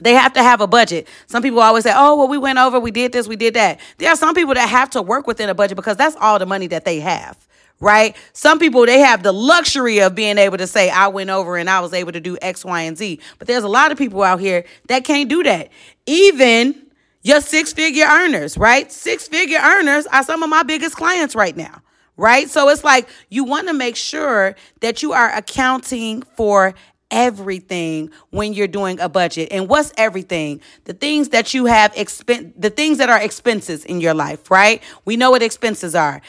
They 0.00 0.14
have 0.14 0.32
to 0.34 0.42
have 0.42 0.60
a 0.60 0.66
budget. 0.66 1.08
Some 1.26 1.42
people 1.42 1.60
always 1.60 1.84
say, 1.84 1.92
oh, 1.94 2.16
well, 2.16 2.28
we 2.28 2.38
went 2.38 2.58
over, 2.58 2.80
we 2.80 2.90
did 2.90 3.12
this, 3.12 3.28
we 3.28 3.36
did 3.36 3.54
that. 3.54 3.80
There 3.98 4.10
are 4.10 4.16
some 4.16 4.34
people 4.34 4.54
that 4.54 4.68
have 4.68 4.90
to 4.90 5.02
work 5.02 5.26
within 5.26 5.48
a 5.48 5.54
budget 5.54 5.76
because 5.76 5.96
that's 5.96 6.16
all 6.20 6.38
the 6.38 6.46
money 6.46 6.68
that 6.68 6.84
they 6.84 7.00
have 7.00 7.36
right? 7.82 8.16
Some 8.32 8.60
people, 8.60 8.86
they 8.86 9.00
have 9.00 9.24
the 9.24 9.32
luxury 9.32 10.00
of 10.00 10.14
being 10.14 10.38
able 10.38 10.56
to 10.56 10.68
say, 10.68 10.88
I 10.88 11.08
went 11.08 11.30
over 11.30 11.56
and 11.56 11.68
I 11.68 11.80
was 11.80 11.92
able 11.92 12.12
to 12.12 12.20
do 12.20 12.38
X, 12.40 12.64
Y, 12.64 12.82
and 12.82 12.96
Z. 12.96 13.18
But 13.40 13.48
there's 13.48 13.64
a 13.64 13.68
lot 13.68 13.90
of 13.90 13.98
people 13.98 14.22
out 14.22 14.38
here 14.38 14.64
that 14.86 15.04
can't 15.04 15.28
do 15.28 15.42
that. 15.42 15.68
Even 16.06 16.86
your 17.22 17.40
six 17.40 17.72
figure 17.72 18.06
earners, 18.06 18.56
right? 18.56 18.90
Six 18.90 19.26
figure 19.26 19.58
earners 19.58 20.06
are 20.06 20.22
some 20.22 20.44
of 20.44 20.48
my 20.48 20.62
biggest 20.62 20.94
clients 20.94 21.34
right 21.34 21.56
now, 21.56 21.82
right? 22.16 22.48
So 22.48 22.68
it's 22.68 22.84
like 22.84 23.08
you 23.30 23.42
want 23.42 23.66
to 23.66 23.74
make 23.74 23.96
sure 23.96 24.54
that 24.80 25.02
you 25.02 25.12
are 25.12 25.32
accounting 25.34 26.22
for 26.36 26.74
everything 27.10 28.10
when 28.30 28.52
you're 28.54 28.68
doing 28.68 28.98
a 29.00 29.08
budget. 29.08 29.48
And 29.50 29.68
what's 29.68 29.92
everything? 29.96 30.60
The 30.84 30.94
things 30.94 31.30
that 31.30 31.52
you 31.52 31.66
have 31.66 31.92
expen 31.94 32.52
the 32.56 32.70
things 32.70 32.98
that 32.98 33.10
are 33.10 33.20
expenses 33.20 33.84
in 33.84 34.00
your 34.00 34.14
life, 34.14 34.50
right? 34.52 34.82
We 35.04 35.16
know 35.16 35.32
what 35.32 35.42
expenses 35.42 35.94
are. 35.96 36.22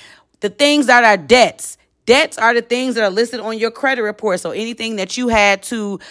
The 0.44 0.50
things 0.50 0.88
that 0.88 1.06
are 1.06 1.16
debts. 1.16 1.78
Debts 2.06 2.38
are 2.38 2.54
the 2.54 2.62
things 2.62 2.96
that 2.96 3.04
are 3.06 3.10
listed 3.10 3.40
on 3.40 3.58
your 3.58 3.72
credit 3.72 4.02
report. 4.02 4.42
So 4.42 4.52
anything 4.52 4.98
that 4.98 5.16
you 5.18 5.30
had 5.30 5.64
to 5.64 6.02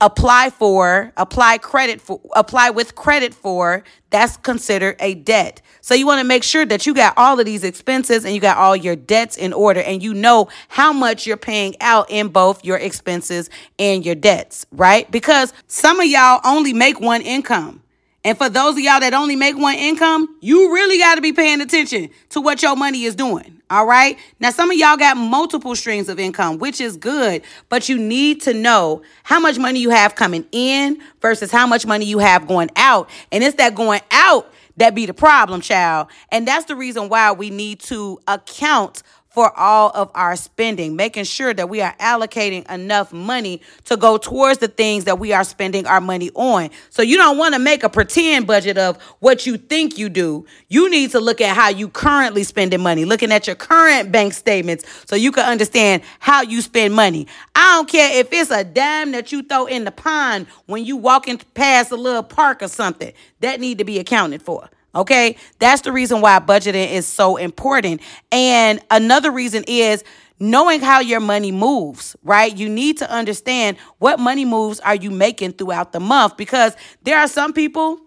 apply 0.00 0.48
for, 0.48 1.12
apply 1.18 1.58
credit 1.58 2.00
for, 2.00 2.18
apply 2.34 2.70
with 2.70 2.94
credit 2.94 3.34
for, 3.34 3.84
that's 4.08 4.38
considered 4.38 4.96
a 5.00 5.12
debt. 5.12 5.60
So 5.82 5.94
you 5.94 6.06
want 6.06 6.20
to 6.20 6.26
make 6.26 6.44
sure 6.44 6.64
that 6.64 6.86
you 6.86 6.94
got 6.94 7.12
all 7.18 7.38
of 7.38 7.44
these 7.44 7.62
expenses 7.62 8.24
and 8.24 8.34
you 8.34 8.40
got 8.40 8.56
all 8.56 8.74
your 8.74 8.96
debts 8.96 9.36
in 9.36 9.52
order 9.52 9.82
and 9.82 10.02
you 10.02 10.14
know 10.14 10.48
how 10.68 10.90
much 10.94 11.26
you're 11.26 11.36
paying 11.36 11.74
out 11.82 12.10
in 12.10 12.28
both 12.28 12.64
your 12.64 12.78
expenses 12.78 13.50
and 13.78 14.02
your 14.02 14.14
debts, 14.14 14.64
right? 14.72 15.10
Because 15.10 15.52
some 15.66 16.00
of 16.00 16.06
y'all 16.06 16.40
only 16.42 16.72
make 16.72 17.00
one 17.02 17.20
income. 17.20 17.83
And 18.24 18.38
for 18.38 18.48
those 18.48 18.74
of 18.74 18.80
y'all 18.80 19.00
that 19.00 19.12
only 19.12 19.36
make 19.36 19.56
one 19.56 19.74
income, 19.74 20.36
you 20.40 20.72
really 20.72 20.98
got 20.98 21.16
to 21.16 21.20
be 21.20 21.32
paying 21.32 21.60
attention 21.60 22.08
to 22.30 22.40
what 22.40 22.62
your 22.62 22.74
money 22.74 23.04
is 23.04 23.14
doing. 23.14 23.60
All 23.70 23.86
right. 23.86 24.18
Now, 24.40 24.50
some 24.50 24.70
of 24.70 24.76
y'all 24.76 24.96
got 24.96 25.16
multiple 25.16 25.74
streams 25.74 26.08
of 26.08 26.18
income, 26.18 26.58
which 26.58 26.80
is 26.80 26.96
good, 26.96 27.42
but 27.68 27.88
you 27.88 27.98
need 27.98 28.40
to 28.42 28.54
know 28.54 29.02
how 29.24 29.40
much 29.40 29.58
money 29.58 29.80
you 29.80 29.90
have 29.90 30.14
coming 30.14 30.46
in 30.52 31.02
versus 31.20 31.50
how 31.50 31.66
much 31.66 31.86
money 31.86 32.04
you 32.04 32.18
have 32.18 32.46
going 32.46 32.70
out. 32.76 33.10
And 33.32 33.44
it's 33.44 33.56
that 33.56 33.74
going 33.74 34.00
out 34.10 34.50
that 34.76 34.94
be 34.94 35.06
the 35.06 35.14
problem, 35.14 35.60
child. 35.60 36.08
And 36.30 36.48
that's 36.48 36.66
the 36.66 36.76
reason 36.76 37.08
why 37.08 37.32
we 37.32 37.50
need 37.50 37.80
to 37.80 38.18
account 38.26 39.02
for 39.34 39.52
all 39.58 39.90
of 39.94 40.12
our 40.14 40.36
spending, 40.36 40.94
making 40.94 41.24
sure 41.24 41.52
that 41.52 41.68
we 41.68 41.80
are 41.80 41.92
allocating 41.98 42.64
enough 42.70 43.12
money 43.12 43.60
to 43.82 43.96
go 43.96 44.16
towards 44.16 44.60
the 44.60 44.68
things 44.68 45.04
that 45.04 45.18
we 45.18 45.32
are 45.32 45.42
spending 45.42 45.88
our 45.88 46.00
money 46.00 46.30
on. 46.36 46.70
So 46.90 47.02
you 47.02 47.16
don't 47.16 47.36
want 47.36 47.54
to 47.54 47.58
make 47.58 47.82
a 47.82 47.88
pretend 47.88 48.46
budget 48.46 48.78
of 48.78 48.96
what 49.18 49.44
you 49.44 49.56
think 49.56 49.98
you 49.98 50.08
do. 50.08 50.46
You 50.68 50.88
need 50.88 51.10
to 51.10 51.20
look 51.20 51.40
at 51.40 51.56
how 51.56 51.68
you 51.68 51.88
currently 51.88 52.44
spending 52.44 52.80
money, 52.80 53.04
looking 53.04 53.32
at 53.32 53.48
your 53.48 53.56
current 53.56 54.12
bank 54.12 54.34
statements 54.34 54.84
so 55.04 55.16
you 55.16 55.32
can 55.32 55.44
understand 55.44 56.04
how 56.20 56.42
you 56.42 56.62
spend 56.62 56.94
money. 56.94 57.26
I 57.56 57.78
don't 57.78 57.88
care 57.88 58.16
if 58.20 58.32
it's 58.32 58.52
a 58.52 58.62
dime 58.62 59.10
that 59.12 59.32
you 59.32 59.42
throw 59.42 59.66
in 59.66 59.82
the 59.82 59.90
pond 59.90 60.46
when 60.66 60.84
you 60.84 60.96
walking 60.96 61.38
past 61.54 61.90
a 61.90 61.96
little 61.96 62.22
park 62.22 62.62
or 62.62 62.68
something. 62.68 63.12
That 63.40 63.58
need 63.58 63.78
to 63.78 63.84
be 63.84 63.98
accounted 63.98 64.42
for. 64.42 64.70
Okay. 64.94 65.36
That's 65.58 65.82
the 65.82 65.92
reason 65.92 66.20
why 66.20 66.38
budgeting 66.38 66.90
is 66.90 67.06
so 67.06 67.36
important. 67.36 68.00
And 68.30 68.80
another 68.90 69.30
reason 69.30 69.64
is 69.66 70.04
knowing 70.38 70.80
how 70.80 71.00
your 71.00 71.20
money 71.20 71.52
moves, 71.52 72.16
right? 72.22 72.54
You 72.56 72.68
need 72.68 72.98
to 72.98 73.10
understand 73.10 73.76
what 73.98 74.18
money 74.18 74.44
moves 74.44 74.80
are 74.80 74.94
you 74.94 75.10
making 75.10 75.52
throughout 75.52 75.92
the 75.92 76.00
month 76.00 76.36
because 76.36 76.76
there 77.02 77.18
are 77.18 77.28
some 77.28 77.52
people 77.52 78.00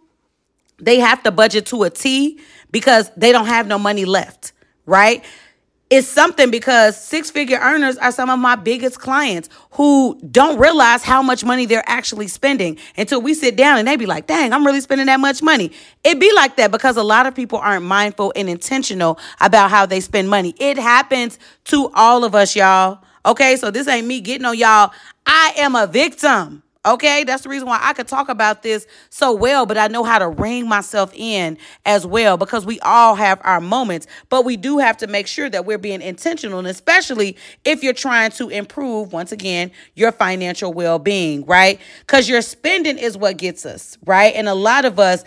they 0.79 0.99
have 0.99 1.23
to 1.23 1.31
budget 1.31 1.65
to 1.67 1.83
a 1.83 1.89
T 1.89 2.39
because 2.71 3.09
they 3.17 3.31
don't 3.31 3.47
have 3.47 3.67
no 3.67 3.79
money 3.79 4.05
left, 4.05 4.51
right? 4.85 5.23
It's 5.89 6.07
something 6.07 6.51
because 6.51 7.01
six 7.01 7.31
figure 7.31 7.57
earners 7.59 7.97
are 7.97 8.11
some 8.11 8.29
of 8.29 8.39
my 8.39 8.55
biggest 8.55 8.99
clients 8.99 9.47
who 9.71 10.19
don't 10.31 10.59
realize 10.59 11.01
how 11.01 11.21
much 11.21 11.45
money 11.45 11.65
they're 11.65 11.83
actually 11.87 12.27
spending 12.27 12.77
until 12.97 13.21
we 13.21 13.33
sit 13.33 13.55
down 13.55 13.77
and 13.77 13.87
they 13.87 13.95
be 13.95 14.05
like, 14.05 14.27
dang, 14.27 14.51
I'm 14.51 14.65
really 14.65 14.81
spending 14.81 15.07
that 15.07 15.21
much 15.21 15.41
money. 15.41 15.71
It 16.03 16.19
be 16.19 16.33
like 16.35 16.57
that 16.57 16.71
because 16.71 16.97
a 16.97 17.03
lot 17.03 17.25
of 17.25 17.35
people 17.35 17.59
aren't 17.59 17.85
mindful 17.85 18.33
and 18.35 18.49
intentional 18.49 19.17
about 19.39 19.69
how 19.69 19.85
they 19.85 20.01
spend 20.01 20.29
money. 20.29 20.53
It 20.59 20.77
happens 20.77 21.39
to 21.65 21.89
all 21.95 22.25
of 22.25 22.35
us, 22.35 22.55
y'all. 22.55 22.99
Okay, 23.25 23.55
so 23.55 23.71
this 23.71 23.87
ain't 23.87 24.07
me 24.07 24.19
getting 24.19 24.45
on 24.45 24.57
y'all. 24.57 24.91
I 25.25 25.53
am 25.57 25.75
a 25.75 25.87
victim. 25.87 26.63
Okay, 26.87 27.25
that's 27.25 27.43
the 27.43 27.49
reason 27.49 27.67
why 27.67 27.79
I 27.81 27.91
could 27.91 28.07
talk 28.07 28.29
about 28.29 28.63
this 28.63 28.87
so 29.09 29.33
well, 29.33 29.65
but 29.65 29.77
I 29.77 29.89
know 29.89 30.05
how 30.05 30.19
to 30.19 30.29
rein 30.29 30.69
myself 30.69 31.11
in 31.13 31.57
as 31.85 32.07
well 32.07 32.37
because 32.37 32.65
we 32.65 32.79
all 32.79 33.15
have 33.15 33.41
our 33.43 33.59
moments, 33.59 34.07
but 34.29 34.45
we 34.45 34.55
do 34.55 34.77
have 34.77 34.95
to 34.97 35.07
make 35.07 35.27
sure 35.27 35.49
that 35.49 35.65
we're 35.65 35.77
being 35.77 36.01
intentional, 36.01 36.59
and 36.59 36.67
especially 36.67 37.35
if 37.65 37.83
you're 37.83 37.91
trying 37.91 38.31
to 38.31 38.47
improve, 38.47 39.11
once 39.11 39.33
again, 39.33 39.69
your 39.95 40.13
financial 40.13 40.71
well 40.71 40.97
being, 40.97 41.45
right? 41.45 41.81
Because 41.99 42.29
your 42.29 42.41
spending 42.41 42.97
is 42.97 43.17
what 43.17 43.35
gets 43.35 43.65
us, 43.65 43.97
right? 44.05 44.33
And 44.33 44.47
a 44.47 44.55
lot 44.55 44.85
of 44.85 44.97
us, 44.97 45.25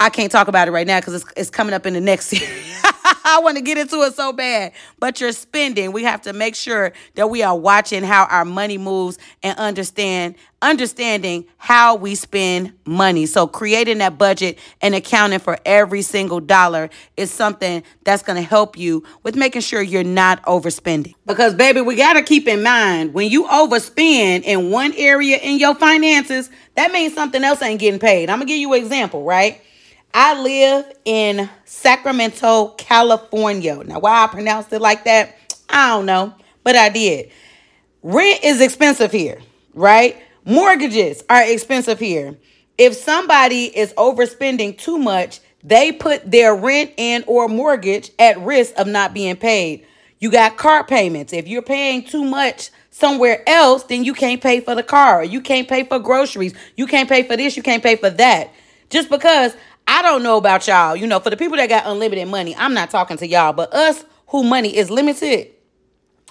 I 0.00 0.08
can't 0.08 0.32
talk 0.32 0.48
about 0.48 0.66
it 0.66 0.70
right 0.70 0.86
now 0.86 0.98
because 0.98 1.22
it's, 1.22 1.32
it's 1.36 1.50
coming 1.50 1.74
up 1.74 1.84
in 1.84 1.92
the 1.92 2.00
next 2.00 2.26
series. 2.28 2.82
I 3.24 3.40
want 3.40 3.56
to 3.56 3.62
get 3.62 3.78
into 3.78 4.02
it 4.02 4.14
so 4.14 4.32
bad. 4.32 4.72
But 4.98 5.20
you're 5.20 5.32
spending. 5.32 5.92
We 5.92 6.04
have 6.04 6.22
to 6.22 6.32
make 6.32 6.54
sure 6.54 6.92
that 7.14 7.28
we 7.30 7.42
are 7.42 7.56
watching 7.56 8.02
how 8.02 8.24
our 8.24 8.44
money 8.44 8.78
moves 8.78 9.18
and 9.42 9.58
understand 9.58 10.36
understanding 10.64 11.44
how 11.58 11.94
we 11.94 12.14
spend 12.14 12.72
money. 12.86 13.26
So 13.26 13.46
creating 13.46 13.98
that 13.98 14.16
budget 14.16 14.58
and 14.80 14.94
accounting 14.94 15.38
for 15.38 15.58
every 15.66 16.00
single 16.00 16.40
dollar 16.40 16.88
is 17.18 17.30
something 17.30 17.82
that's 18.02 18.22
going 18.22 18.36
to 18.36 18.48
help 18.48 18.78
you 18.78 19.04
with 19.22 19.36
making 19.36 19.60
sure 19.60 19.82
you're 19.82 20.02
not 20.02 20.42
overspending. 20.44 21.14
Because 21.26 21.54
baby, 21.54 21.82
we 21.82 21.96
got 21.96 22.14
to 22.14 22.22
keep 22.22 22.48
in 22.48 22.62
mind 22.62 23.12
when 23.12 23.30
you 23.30 23.44
overspend 23.44 24.44
in 24.44 24.70
one 24.70 24.94
area 24.96 25.36
in 25.36 25.58
your 25.58 25.74
finances, 25.74 26.48
that 26.76 26.90
means 26.90 27.12
something 27.12 27.44
else 27.44 27.60
ain't 27.60 27.78
getting 27.78 28.00
paid. 28.00 28.30
I'm 28.30 28.38
going 28.38 28.48
to 28.48 28.52
give 28.52 28.58
you 28.58 28.72
an 28.72 28.82
example, 28.82 29.22
right? 29.22 29.60
I 30.16 30.40
live 30.40 30.92
in 31.04 31.50
Sacramento, 31.64 32.68
California. 32.78 33.82
Now, 33.84 33.98
why 33.98 34.22
I 34.22 34.28
pronounced 34.28 34.72
it 34.72 34.80
like 34.80 35.04
that, 35.04 35.36
I 35.68 35.88
don't 35.88 36.06
know, 36.06 36.32
but 36.62 36.76
I 36.76 36.88
did. 36.88 37.32
Rent 38.00 38.44
is 38.44 38.60
expensive 38.60 39.10
here, 39.10 39.40
right? 39.74 40.16
Mortgages 40.44 41.24
are 41.28 41.42
expensive 41.42 41.98
here. 41.98 42.36
If 42.78 42.94
somebody 42.94 43.64
is 43.64 43.92
overspending 43.94 44.78
too 44.78 44.98
much, 44.98 45.40
they 45.64 45.90
put 45.90 46.30
their 46.30 46.54
rent 46.54 46.92
and 46.96 47.24
or 47.26 47.48
mortgage 47.48 48.12
at 48.20 48.38
risk 48.38 48.74
of 48.76 48.86
not 48.86 49.14
being 49.14 49.36
paid. 49.36 49.84
You 50.20 50.30
got 50.30 50.56
car 50.56 50.84
payments. 50.84 51.32
If 51.32 51.48
you're 51.48 51.62
paying 51.62 52.04
too 52.04 52.22
much 52.22 52.70
somewhere 52.90 53.42
else, 53.48 53.82
then 53.84 54.04
you 54.04 54.14
can't 54.14 54.40
pay 54.40 54.60
for 54.60 54.76
the 54.76 54.82
car. 54.84 55.24
You 55.24 55.40
can't 55.40 55.68
pay 55.68 55.82
for 55.82 55.98
groceries. 55.98 56.54
You 56.76 56.86
can't 56.86 57.08
pay 57.08 57.24
for 57.24 57.36
this. 57.36 57.56
You 57.56 57.64
can't 57.64 57.82
pay 57.82 57.96
for 57.96 58.10
that. 58.10 58.52
Just 58.90 59.10
because 59.10 59.56
I 59.86 60.02
don't 60.02 60.22
know 60.22 60.36
about 60.36 60.66
y'all. 60.66 60.96
You 60.96 61.06
know, 61.06 61.20
for 61.20 61.30
the 61.30 61.36
people 61.36 61.56
that 61.56 61.68
got 61.68 61.86
unlimited 61.86 62.28
money, 62.28 62.54
I'm 62.56 62.74
not 62.74 62.90
talking 62.90 63.16
to 63.18 63.26
y'all, 63.26 63.52
but 63.52 63.72
us 63.74 64.04
who 64.28 64.42
money 64.42 64.76
is 64.76 64.90
limited, 64.90 65.50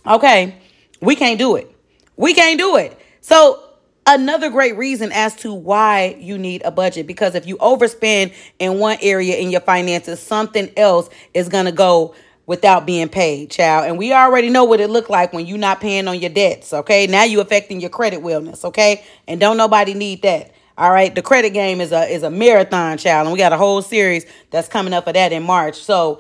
okay, 0.06 0.56
we 1.02 1.16
can't 1.16 1.40
do 1.40 1.56
it. 1.56 1.70
We 2.16 2.34
can't 2.34 2.60
do 2.60 2.76
it. 2.78 2.98
So, 3.22 3.64
another 4.06 4.50
great 4.50 4.76
reason 4.78 5.12
as 5.12 5.36
to 5.38 5.54
why 5.54 6.18
you 6.20 6.38
need 6.38 6.62
a 6.66 6.72
budget 6.72 7.08
because 7.08 7.36
if 7.36 7.48
you 7.48 7.58
overspend 7.58 8.34
in 8.60 8.80
one 8.80 8.98
area 9.02 9.38
in 9.38 9.50
your 9.50 9.62
finances, 9.62 10.20
something 10.20 10.72
else 10.76 11.10
is 11.34 11.50
going 11.50 11.66
to 11.66 11.72
go 11.72 12.14
without 12.46 12.86
being 12.86 13.08
paid, 13.08 13.50
child. 13.50 13.86
And 13.86 13.98
we 13.98 14.12
already 14.12 14.50
know 14.50 14.66
what 14.66 14.82
it 14.82 14.90
looked 14.90 15.10
like 15.10 15.32
when 15.32 15.46
you're 15.46 15.58
not 15.58 15.80
paying 15.80 16.08
on 16.08 16.20
your 16.20 16.30
debts, 16.30 16.74
okay? 16.74 17.08
Now 17.08 17.24
you 17.24 17.40
affecting 17.40 17.80
your 17.80 17.90
credit 17.90 18.22
wellness, 18.22 18.66
okay? 18.66 19.06
And 19.28 19.40
don't 19.40 19.56
nobody 19.56 19.94
need 19.94 20.22
that. 20.24 20.54
All 20.76 20.92
right, 20.92 21.14
the 21.14 21.22
credit 21.22 21.52
game 21.52 21.82
is 21.82 21.92
a 21.92 22.12
is 22.12 22.24
a 22.24 22.32
marathon, 22.32 22.98
child, 22.98 23.28
and 23.28 23.34
we 23.34 23.38
got 23.38 23.54
a 23.54 23.58
whole 23.58 23.84
series 23.84 24.26
that's 24.50 24.68
coming 24.68 24.92
up 24.92 25.04
for 25.04 25.14
that 25.14 25.32
in 25.32 25.44
March. 25.44 25.76
So 25.76 26.20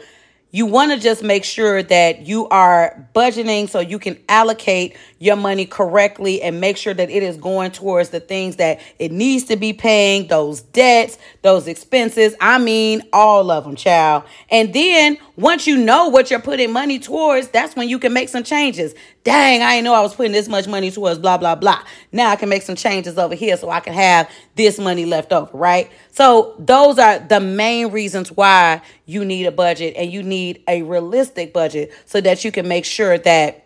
you 0.51 0.67
want 0.67 0.91
to 0.91 0.99
just 0.99 1.23
make 1.23 1.43
sure 1.43 1.81
that 1.81 2.27
you 2.27 2.47
are 2.49 3.09
budgeting 3.15 3.67
so 3.67 3.79
you 3.79 3.97
can 3.97 4.19
allocate 4.29 4.95
your 5.23 5.37
money 5.37 5.65
correctly 5.65 6.41
and 6.41 6.59
make 6.59 6.75
sure 6.75 6.93
that 6.93 7.09
it 7.09 7.23
is 7.23 7.37
going 7.37 7.71
towards 7.71 8.09
the 8.09 8.19
things 8.19 8.57
that 8.57 8.81
it 8.99 9.09
needs 9.09 9.45
to 9.45 9.55
be 9.55 9.71
paying, 9.71 10.27
those 10.27 10.59
debts, 10.61 11.17
those 11.43 11.65
expenses. 11.65 12.35
I 12.41 12.57
mean, 12.57 13.03
all 13.13 13.49
of 13.49 13.63
them, 13.63 13.77
child. 13.77 14.23
And 14.49 14.73
then 14.73 15.17
once 15.37 15.65
you 15.65 15.77
know 15.77 16.09
what 16.09 16.29
you're 16.29 16.41
putting 16.41 16.73
money 16.73 16.99
towards, 16.99 17.47
that's 17.47 17.73
when 17.73 17.87
you 17.87 17.99
can 17.99 18.11
make 18.11 18.27
some 18.27 18.43
changes. 18.43 18.93
Dang, 19.23 19.61
I 19.61 19.75
didn't 19.75 19.85
know 19.85 19.93
I 19.93 20.01
was 20.01 20.13
putting 20.13 20.33
this 20.33 20.49
much 20.49 20.67
money 20.67 20.91
towards 20.91 21.19
blah, 21.19 21.37
blah, 21.37 21.55
blah. 21.55 21.81
Now 22.11 22.29
I 22.29 22.35
can 22.35 22.49
make 22.49 22.63
some 22.63 22.75
changes 22.75 23.17
over 23.17 23.33
here 23.33 23.55
so 23.55 23.69
I 23.69 23.79
can 23.79 23.93
have 23.93 24.29
this 24.55 24.77
money 24.77 25.05
left 25.05 25.31
over, 25.31 25.57
right? 25.57 25.89
So 26.11 26.53
those 26.59 26.99
are 26.99 27.19
the 27.19 27.39
main 27.39 27.91
reasons 27.91 28.29
why 28.29 28.81
you 29.05 29.23
need 29.23 29.45
a 29.45 29.51
budget 29.51 29.93
and 29.95 30.11
you 30.11 30.21
need 30.21 30.61
a 30.67 30.81
realistic 30.81 31.53
budget 31.53 31.93
so 32.05 32.19
that 32.19 32.43
you 32.43 32.51
can 32.51 32.67
make 32.67 32.83
sure 32.83 33.17
that 33.19 33.62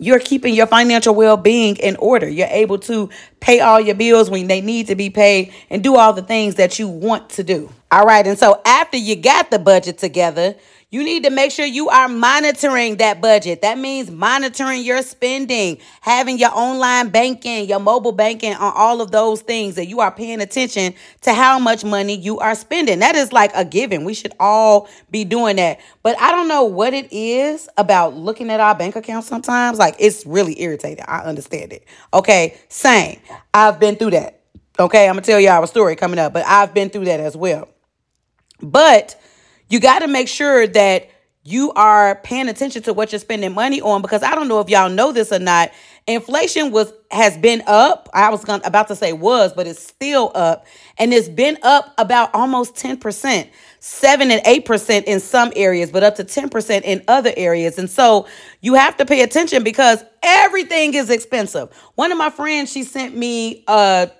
you're 0.00 0.18
keeping 0.18 0.54
your 0.54 0.66
financial 0.66 1.14
well-being 1.14 1.76
in 1.76 1.96
order. 1.96 2.28
You're 2.28 2.48
able 2.48 2.78
to 2.80 3.10
pay 3.38 3.60
all 3.60 3.80
your 3.80 3.94
bills 3.94 4.30
when 4.30 4.46
they 4.46 4.60
need 4.60 4.86
to 4.88 4.96
be 4.96 5.10
paid 5.10 5.52
and 5.68 5.84
do 5.84 5.96
all 5.96 6.12
the 6.12 6.22
things 6.22 6.56
that 6.56 6.78
you 6.78 6.88
want 6.88 7.30
to 7.30 7.44
do. 7.44 7.70
All 7.92 8.04
right. 8.04 8.26
And 8.26 8.38
so 8.38 8.60
after 8.64 8.96
you 8.96 9.14
got 9.16 9.50
the 9.50 9.58
budget 9.58 9.98
together, 9.98 10.56
You 10.92 11.04
need 11.04 11.22
to 11.22 11.30
make 11.30 11.52
sure 11.52 11.64
you 11.64 11.88
are 11.88 12.08
monitoring 12.08 12.96
that 12.96 13.20
budget. 13.20 13.62
That 13.62 13.78
means 13.78 14.10
monitoring 14.10 14.82
your 14.82 15.02
spending, 15.02 15.78
having 16.00 16.36
your 16.36 16.50
online 16.52 17.10
banking, 17.10 17.68
your 17.68 17.78
mobile 17.78 18.10
banking 18.10 18.54
on 18.54 18.72
all 18.74 19.00
of 19.00 19.12
those 19.12 19.40
things 19.40 19.76
that 19.76 19.86
you 19.86 20.00
are 20.00 20.10
paying 20.10 20.40
attention 20.40 20.94
to 21.20 21.32
how 21.32 21.60
much 21.60 21.84
money 21.84 22.16
you 22.16 22.40
are 22.40 22.56
spending. 22.56 22.98
That 22.98 23.14
is 23.14 23.32
like 23.32 23.52
a 23.54 23.64
given. 23.64 24.04
We 24.04 24.14
should 24.14 24.32
all 24.40 24.88
be 25.12 25.24
doing 25.24 25.56
that. 25.56 25.78
But 26.02 26.20
I 26.20 26.32
don't 26.32 26.48
know 26.48 26.64
what 26.64 26.92
it 26.92 27.06
is 27.12 27.68
about 27.76 28.16
looking 28.16 28.50
at 28.50 28.58
our 28.58 28.74
bank 28.74 28.96
account 28.96 29.24
sometimes. 29.24 29.78
Like 29.78 29.94
it's 30.00 30.26
really 30.26 30.60
irritating. 30.60 31.04
I 31.06 31.20
understand 31.20 31.72
it. 31.72 31.84
Okay, 32.12 32.58
same. 32.68 33.20
I've 33.54 33.78
been 33.78 33.94
through 33.94 34.10
that. 34.10 34.40
Okay, 34.76 35.06
I'm 35.06 35.14
gonna 35.14 35.22
tell 35.22 35.38
y'all 35.38 35.62
a 35.62 35.68
story 35.68 35.94
coming 35.94 36.18
up, 36.18 36.32
but 36.32 36.44
I've 36.46 36.74
been 36.74 36.90
through 36.90 37.04
that 37.04 37.20
as 37.20 37.36
well. 37.36 37.68
But 38.60 39.20
you 39.70 39.80
got 39.80 40.00
to 40.00 40.08
make 40.08 40.28
sure 40.28 40.66
that 40.66 41.08
you 41.42 41.72
are 41.72 42.16
paying 42.16 42.48
attention 42.48 42.82
to 42.82 42.92
what 42.92 43.12
you're 43.12 43.18
spending 43.18 43.54
money 43.54 43.80
on 43.80 44.02
because 44.02 44.22
I 44.22 44.34
don't 44.34 44.48
know 44.48 44.60
if 44.60 44.68
y'all 44.68 44.90
know 44.90 45.10
this 45.10 45.32
or 45.32 45.38
not. 45.38 45.70
Inflation 46.06 46.70
was 46.70 46.92
has 47.10 47.38
been 47.38 47.62
up. 47.66 48.08
I 48.12 48.28
was 48.30 48.44
going 48.44 48.60
about 48.64 48.88
to 48.88 48.96
say 48.96 49.12
was, 49.12 49.52
but 49.54 49.66
it's 49.66 49.82
still 49.82 50.32
up 50.34 50.66
and 50.98 51.14
it's 51.14 51.28
been 51.28 51.56
up 51.62 51.94
about 51.96 52.34
almost 52.34 52.74
10%. 52.74 53.48
7 53.82 54.30
and 54.30 54.44
8% 54.44 55.04
in 55.04 55.20
some 55.20 55.52
areas, 55.56 55.90
but 55.90 56.02
up 56.02 56.16
to 56.16 56.24
10% 56.24 56.82
in 56.82 57.02
other 57.08 57.32
areas. 57.34 57.78
And 57.78 57.88
so 57.88 58.26
you 58.60 58.74
have 58.74 58.98
to 58.98 59.06
pay 59.06 59.22
attention 59.22 59.64
because 59.64 60.04
everything 60.22 60.92
is 60.92 61.08
expensive. 61.08 61.72
One 61.94 62.12
of 62.12 62.18
my 62.18 62.28
friends, 62.28 62.70
she 62.70 62.84
sent 62.84 63.16
me 63.16 63.64
a 63.66 64.10
I 64.12 64.19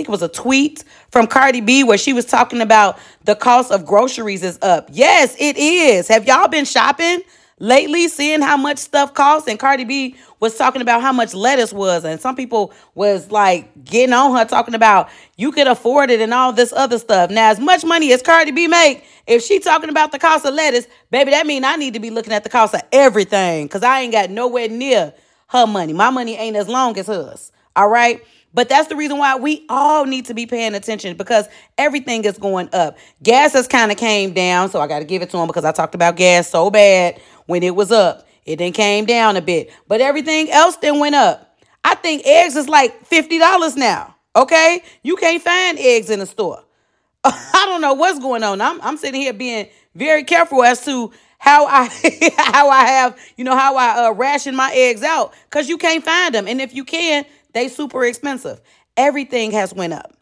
think 0.00 0.08
it 0.08 0.12
was 0.12 0.22
a 0.22 0.28
tweet 0.28 0.82
from 1.10 1.26
Cardi 1.26 1.60
B 1.60 1.84
where 1.84 1.98
she 1.98 2.14
was 2.14 2.24
talking 2.24 2.62
about 2.62 2.98
the 3.24 3.34
cost 3.34 3.70
of 3.70 3.84
groceries 3.84 4.42
is 4.42 4.58
up. 4.62 4.88
Yes, 4.90 5.36
it 5.38 5.58
is. 5.58 6.08
Have 6.08 6.26
y'all 6.26 6.48
been 6.48 6.64
shopping 6.64 7.20
lately, 7.58 8.08
seeing 8.08 8.40
how 8.40 8.56
much 8.56 8.78
stuff 8.78 9.12
costs? 9.12 9.46
And 9.46 9.58
Cardi 9.58 9.84
B 9.84 10.16
was 10.40 10.56
talking 10.56 10.80
about 10.80 11.02
how 11.02 11.12
much 11.12 11.34
lettuce 11.34 11.70
was, 11.70 12.06
and 12.06 12.18
some 12.18 12.34
people 12.34 12.72
was 12.94 13.30
like 13.30 13.84
getting 13.84 14.14
on 14.14 14.34
her 14.34 14.46
talking 14.46 14.74
about 14.74 15.10
you 15.36 15.52
could 15.52 15.66
afford 15.66 16.10
it 16.10 16.22
and 16.22 16.32
all 16.32 16.50
this 16.50 16.72
other 16.72 16.98
stuff. 16.98 17.30
Now, 17.30 17.50
as 17.50 17.60
much 17.60 17.84
money 17.84 18.10
as 18.14 18.22
Cardi 18.22 18.52
B 18.52 18.68
make, 18.68 19.04
if 19.26 19.42
she 19.42 19.58
talking 19.58 19.90
about 19.90 20.12
the 20.12 20.18
cost 20.18 20.46
of 20.46 20.54
lettuce, 20.54 20.86
baby, 21.10 21.32
that 21.32 21.46
mean 21.46 21.62
I 21.62 21.76
need 21.76 21.92
to 21.92 22.00
be 22.00 22.08
looking 22.08 22.32
at 22.32 22.42
the 22.42 22.48
cost 22.48 22.74
of 22.74 22.80
everything 22.90 23.66
because 23.66 23.82
I 23.82 24.00
ain't 24.00 24.12
got 24.12 24.30
nowhere 24.30 24.70
near 24.70 25.12
her 25.48 25.66
money. 25.66 25.92
My 25.92 26.08
money 26.08 26.36
ain't 26.36 26.56
as 26.56 26.68
long 26.68 26.96
as 26.96 27.06
hers. 27.06 27.52
All 27.76 27.88
right. 27.88 28.22
But 28.52 28.68
that's 28.68 28.88
the 28.88 28.96
reason 28.96 29.18
why 29.18 29.36
we 29.36 29.64
all 29.68 30.06
need 30.06 30.26
to 30.26 30.34
be 30.34 30.44
paying 30.44 30.74
attention 30.74 31.16
because 31.16 31.46
everything 31.78 32.24
is 32.24 32.36
going 32.36 32.68
up. 32.72 32.98
Gas 33.22 33.52
has 33.52 33.68
kind 33.68 33.92
of 33.92 33.98
came 33.98 34.32
down, 34.32 34.70
so 34.70 34.80
I 34.80 34.88
got 34.88 34.98
to 34.98 35.04
give 35.04 35.22
it 35.22 35.30
to 35.30 35.36
them 35.36 35.46
because 35.46 35.64
I 35.64 35.72
talked 35.72 35.94
about 35.94 36.16
gas 36.16 36.50
so 36.50 36.68
bad 36.70 37.20
when 37.46 37.62
it 37.62 37.76
was 37.76 37.92
up. 37.92 38.26
It 38.44 38.56
then 38.56 38.72
came 38.72 39.04
down 39.04 39.36
a 39.36 39.40
bit, 39.40 39.70
but 39.86 40.00
everything 40.00 40.50
else 40.50 40.76
then 40.76 40.98
went 40.98 41.14
up. 41.14 41.56
I 41.84 41.94
think 41.94 42.26
eggs 42.26 42.56
is 42.56 42.68
like 42.68 43.08
$50 43.08 43.76
now. 43.76 44.16
Okay? 44.34 44.82
You 45.02 45.16
can't 45.16 45.42
find 45.42 45.78
eggs 45.78 46.10
in 46.10 46.18
the 46.18 46.26
store. 46.26 46.64
I 47.24 47.64
don't 47.66 47.80
know 47.80 47.94
what's 47.94 48.18
going 48.18 48.42
on. 48.42 48.60
I'm 48.60 48.80
I'm 48.80 48.96
sitting 48.96 49.20
here 49.20 49.32
being 49.32 49.68
very 49.94 50.24
careful 50.24 50.62
as 50.62 50.84
to 50.86 51.12
how 51.38 51.66
I 51.66 51.88
how 52.38 52.70
I 52.70 52.84
have, 52.86 53.18
you 53.36 53.44
know, 53.44 53.56
how 53.56 53.76
I 53.76 54.06
uh, 54.06 54.12
ration 54.12 54.56
my 54.56 54.72
eggs 54.72 55.02
out 55.02 55.34
cuz 55.50 55.68
you 55.68 55.76
can't 55.76 56.02
find 56.02 56.34
them. 56.34 56.48
And 56.48 56.60
if 56.60 56.74
you 56.74 56.84
can, 56.84 57.26
they 57.52 57.68
super 57.68 58.04
expensive. 58.04 58.60
Everything 58.96 59.52
has 59.52 59.72
went 59.74 59.92
up. 59.92 60.16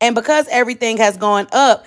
And 0.00 0.14
because 0.14 0.46
everything 0.48 0.96
has 0.98 1.16
gone 1.16 1.46
up, 1.52 1.84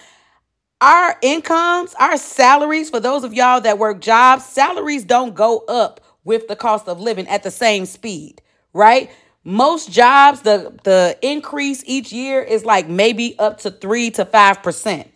our 0.80 1.18
incomes, 1.22 1.94
our 1.96 2.18
salaries, 2.18 2.90
for 2.90 3.00
those 3.00 3.24
of 3.24 3.34
y'all 3.34 3.62
that 3.62 3.80
work 3.80 4.00
jobs, 4.00 4.46
salaries 4.46 5.04
don't 5.04 5.36
go 5.36 5.60
up 5.68 6.02
with 6.24 6.48
the 6.48 6.56
cost 6.56 6.88
of 6.88 7.00
living 7.00 7.28
at 7.28 7.44
the 7.44 7.52
same 7.52 7.86
speed, 7.86 8.42
right? 8.74 9.10
Most 9.44 9.92
jobs, 9.92 10.42
the, 10.42 10.78
the 10.84 11.18
increase 11.22 11.84
each 11.86 12.12
year 12.12 12.42
is 12.42 12.66
like 12.66 12.88
maybe 12.88 13.38
up 13.40 13.60
to 13.60 13.72
three 13.72 14.12
to 14.12 14.26
five 14.26 14.62
percent. 14.62 15.10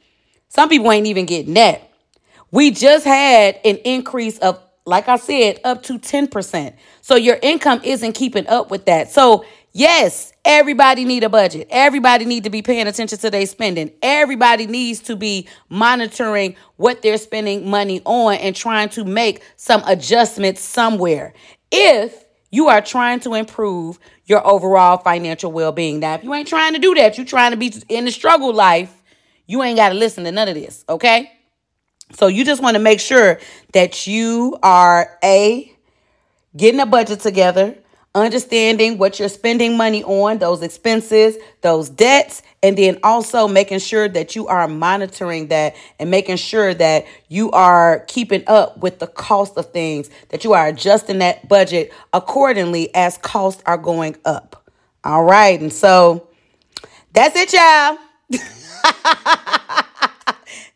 Some 0.48 0.70
people 0.70 0.92
ain't 0.92 1.08
even 1.08 1.26
getting 1.26 1.54
that. 1.54 1.92
We 2.52 2.72
just 2.72 3.06
had 3.06 3.60
an 3.64 3.78
increase 3.78 4.38
of, 4.40 4.60
like 4.86 5.08
I 5.08 5.16
said, 5.16 5.62
up 5.64 5.84
to 5.84 5.98
10%. 5.98 6.74
So 7.02 7.16
your 7.16 7.38
income 7.42 7.80
isn't 7.84 8.14
keeping 8.14 8.46
up 8.48 8.70
with 8.70 8.86
that. 8.86 9.10
So 9.10 9.46
Yes, 9.74 10.34
everybody 10.44 11.06
need 11.06 11.24
a 11.24 11.30
budget. 11.30 11.68
Everybody 11.70 12.26
need 12.26 12.44
to 12.44 12.50
be 12.50 12.62
paying 12.62 12.88
attention 12.88 13.18
to 13.20 13.30
their 13.30 13.46
spending. 13.46 13.92
Everybody 14.02 14.68
needs 14.68 15.00
to 15.02 15.16
be 15.16 15.48
monitoring 15.70 16.56
what 16.76 17.02
they're 17.02 17.18
spending 17.18 17.70
money 17.70 18.02
on 18.04 18.36
and 18.36 18.54
trying 18.54 18.90
to 18.90 19.06
make 19.06 19.42
some 19.56 19.82
adjustments 19.86 20.62
somewhere. 20.62 21.34
If 21.72 22.26
you 22.52 22.68
are 22.68 22.82
trying 22.82 23.22
to 23.22 23.34
improve 23.34 23.98
your 24.26 24.46
overall 24.46 24.98
financial 24.98 25.52
well-being. 25.52 26.00
Now, 26.02 26.16
if 26.16 26.24
you 26.24 26.34
ain't 26.34 26.48
trying 26.48 26.74
to 26.74 26.80
do 26.80 26.94
that, 26.96 27.18
you're 27.18 27.26
trying 27.26 27.52
to 27.52 27.58
be 27.58 27.74
in 27.88 28.06
the 28.06 28.12
struggle 28.12 28.54
life, 28.54 28.94
you 29.48 29.64
ain't 29.64 29.78
got 29.78 29.90
to 29.90 29.96
listen 29.96 30.26
to 30.26 30.32
none 30.32 30.48
of 30.48 30.56
this, 30.56 30.84
okay? 30.88 31.32
So 32.14 32.28
you 32.28 32.44
just 32.44 32.62
want 32.62 32.76
to 32.76 32.82
make 32.82 33.00
sure 33.00 33.40
that 33.72 34.06
you 34.06 34.58
are 34.62 35.18
a 35.24 35.74
getting 36.56 36.82
a 36.82 36.86
budget 36.86 37.22
together, 37.22 37.78
understanding 38.14 38.98
what 38.98 39.20
you're 39.20 39.30
spending 39.30 39.78
money 39.78 40.04
on, 40.04 40.38
those 40.38 40.62
expenses, 40.62 41.38
those 41.62 41.90
debts, 41.90 42.42
and 42.62 42.78
then 42.78 43.00
also 43.04 43.48
making 43.48 43.80
sure 43.80 44.10
that 44.10 44.36
you 44.36 44.48
are 44.48 44.68
monitoring 44.68 45.48
that 45.48 45.76
and 45.98 46.12
making 46.12 46.36
sure 46.36 46.74
that 46.74 47.06
you 47.30 47.50
are 47.52 48.00
keeping 48.08 48.44
up 48.48 48.78
with 48.80 49.00
the 49.00 49.08
cost 49.08 49.58
of 49.58 49.72
things, 49.72 50.10
that 50.30 50.44
you 50.44 50.54
are 50.54 50.68
adjusting 50.68 51.20
that 51.20 51.48
budget 51.48 51.94
accordingly 52.12 52.94
as 52.94 53.18
costs 53.18 53.64
are 53.66 53.78
going 53.78 54.16
up. 54.26 54.70
All 55.04 55.24
right. 55.24 55.60
And 55.60 55.72
so 55.72 56.28
that's 57.14 57.36
it, 57.36 57.54
y'all. 57.54 57.98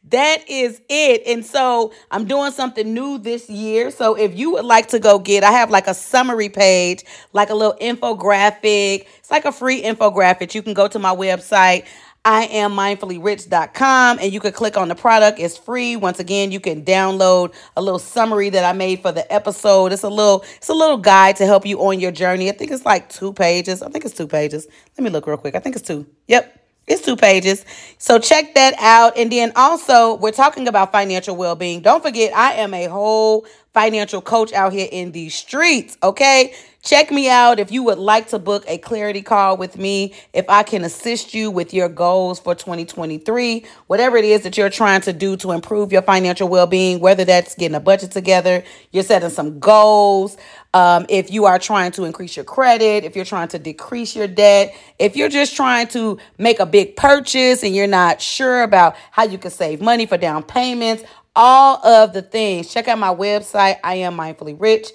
that 0.09 0.47
is 0.49 0.81
it. 0.89 1.23
And 1.25 1.45
so 1.45 1.93
I'm 2.11 2.25
doing 2.25 2.51
something 2.51 2.93
new 2.93 3.17
this 3.17 3.49
year. 3.49 3.91
So 3.91 4.15
if 4.15 4.37
you 4.37 4.51
would 4.51 4.65
like 4.65 4.89
to 4.89 4.99
go 4.99 5.19
get, 5.19 5.43
I 5.43 5.51
have 5.51 5.69
like 5.71 5.87
a 5.87 5.93
summary 5.93 6.49
page, 6.49 7.03
like 7.33 7.49
a 7.49 7.55
little 7.55 7.75
infographic. 7.81 9.07
It's 9.17 9.31
like 9.31 9.45
a 9.45 9.51
free 9.51 9.81
infographic. 9.81 10.53
You 10.53 10.61
can 10.61 10.73
go 10.73 10.87
to 10.87 10.99
my 10.99 11.15
website. 11.15 11.85
I 12.27 12.45
am 12.45 12.71
mindfullyrich.com 12.71 14.17
and 14.19 14.33
you 14.33 14.39
can 14.39 14.51
click 14.51 14.77
on 14.77 14.87
the 14.87 14.95
product. 14.95 15.39
It's 15.39 15.57
free. 15.57 15.95
Once 15.95 16.19
again, 16.19 16.51
you 16.51 16.59
can 16.59 16.83
download 16.83 17.53
a 17.77 17.81
little 17.83 17.99
summary 17.99 18.49
that 18.49 18.65
I 18.65 18.73
made 18.73 19.01
for 19.01 19.11
the 19.11 19.31
episode. 19.31 19.93
It's 19.93 20.01
a 20.01 20.09
little, 20.09 20.43
it's 20.57 20.69
a 20.69 20.73
little 20.73 20.97
guide 20.97 21.35
to 21.35 21.45
help 21.45 21.67
you 21.67 21.79
on 21.85 21.99
your 21.99 22.11
journey. 22.11 22.49
I 22.49 22.53
think 22.53 22.71
it's 22.71 22.83
like 22.85 23.09
two 23.09 23.31
pages. 23.31 23.83
I 23.83 23.89
think 23.89 24.05
it's 24.05 24.15
two 24.15 24.27
pages. 24.27 24.67
Let 24.97 25.03
me 25.03 25.11
look 25.11 25.27
real 25.27 25.37
quick. 25.37 25.53
I 25.53 25.59
think 25.59 25.75
it's 25.75 25.87
two. 25.87 26.07
Yep. 26.27 26.64
It's 26.87 27.01
two 27.01 27.15
pages. 27.15 27.65
So 27.97 28.19
check 28.19 28.53
that 28.53 28.75
out. 28.79 29.17
And 29.17 29.31
then 29.31 29.51
also, 29.55 30.15
we're 30.15 30.31
talking 30.31 30.67
about 30.67 30.91
financial 30.91 31.35
well 31.35 31.55
being. 31.55 31.81
Don't 31.81 32.03
forget, 32.03 32.35
I 32.35 32.53
am 32.53 32.73
a 32.73 32.85
whole 32.85 33.45
financial 33.73 34.21
coach 34.21 34.53
out 34.53 34.71
here 34.71 34.87
in 34.91 35.11
these 35.11 35.33
streets. 35.33 35.97
Okay. 36.03 36.53
Check 36.85 37.09
me 37.09 37.27
out 37.27 37.59
if 37.59 37.71
you 37.71 37.81
would 37.81 37.97
like 37.97 38.27
to 38.27 38.37
book 38.37 38.63
a 38.67 38.77
clarity 38.77 39.23
call 39.23 39.57
with 39.57 39.75
me, 39.75 40.13
if 40.33 40.45
I 40.47 40.61
can 40.61 40.83
assist 40.83 41.33
you 41.33 41.49
with 41.49 41.73
your 41.73 41.89
goals 41.89 42.39
for 42.39 42.53
2023, 42.53 43.65
whatever 43.87 44.17
it 44.17 44.25
is 44.25 44.43
that 44.43 44.55
you're 44.55 44.69
trying 44.69 45.01
to 45.01 45.11
do 45.11 45.35
to 45.37 45.51
improve 45.51 45.91
your 45.91 46.03
financial 46.03 46.47
well 46.47 46.67
being, 46.67 46.99
whether 46.99 47.25
that's 47.25 47.55
getting 47.55 47.73
a 47.73 47.79
budget 47.79 48.11
together, 48.11 48.63
you're 48.91 49.01
setting 49.01 49.31
some 49.31 49.57
goals, 49.57 50.37
um, 50.75 51.07
if 51.09 51.31
you 51.31 51.45
are 51.45 51.57
trying 51.57 51.91
to 51.93 52.03
increase 52.03 52.35
your 52.35 52.45
credit, 52.45 53.03
if 53.03 53.15
you're 53.15 53.25
trying 53.25 53.47
to 53.47 53.57
decrease 53.57 54.15
your 54.15 54.27
debt, 54.27 54.75
if 54.99 55.15
you're 55.15 55.27
just 55.27 55.55
trying 55.55 55.87
to 55.87 56.19
make 56.37 56.59
a 56.59 56.67
big 56.67 56.95
purchase 56.95 57.63
and 57.63 57.75
you're 57.75 57.87
not 57.87 58.21
sure 58.21 58.61
about 58.61 58.95
how 59.09 59.23
you 59.23 59.39
can 59.39 59.49
save 59.49 59.81
money 59.81 60.05
for 60.05 60.17
down 60.17 60.43
payments, 60.43 61.03
all 61.35 61.83
of 61.83 62.13
the 62.13 62.21
things, 62.21 62.71
check 62.71 62.87
out 62.87 62.99
my 62.99 63.13
website, 63.13 63.77
I 63.83 63.95
am 63.95 64.15
mindfully 64.15 64.55
rich 64.59 64.91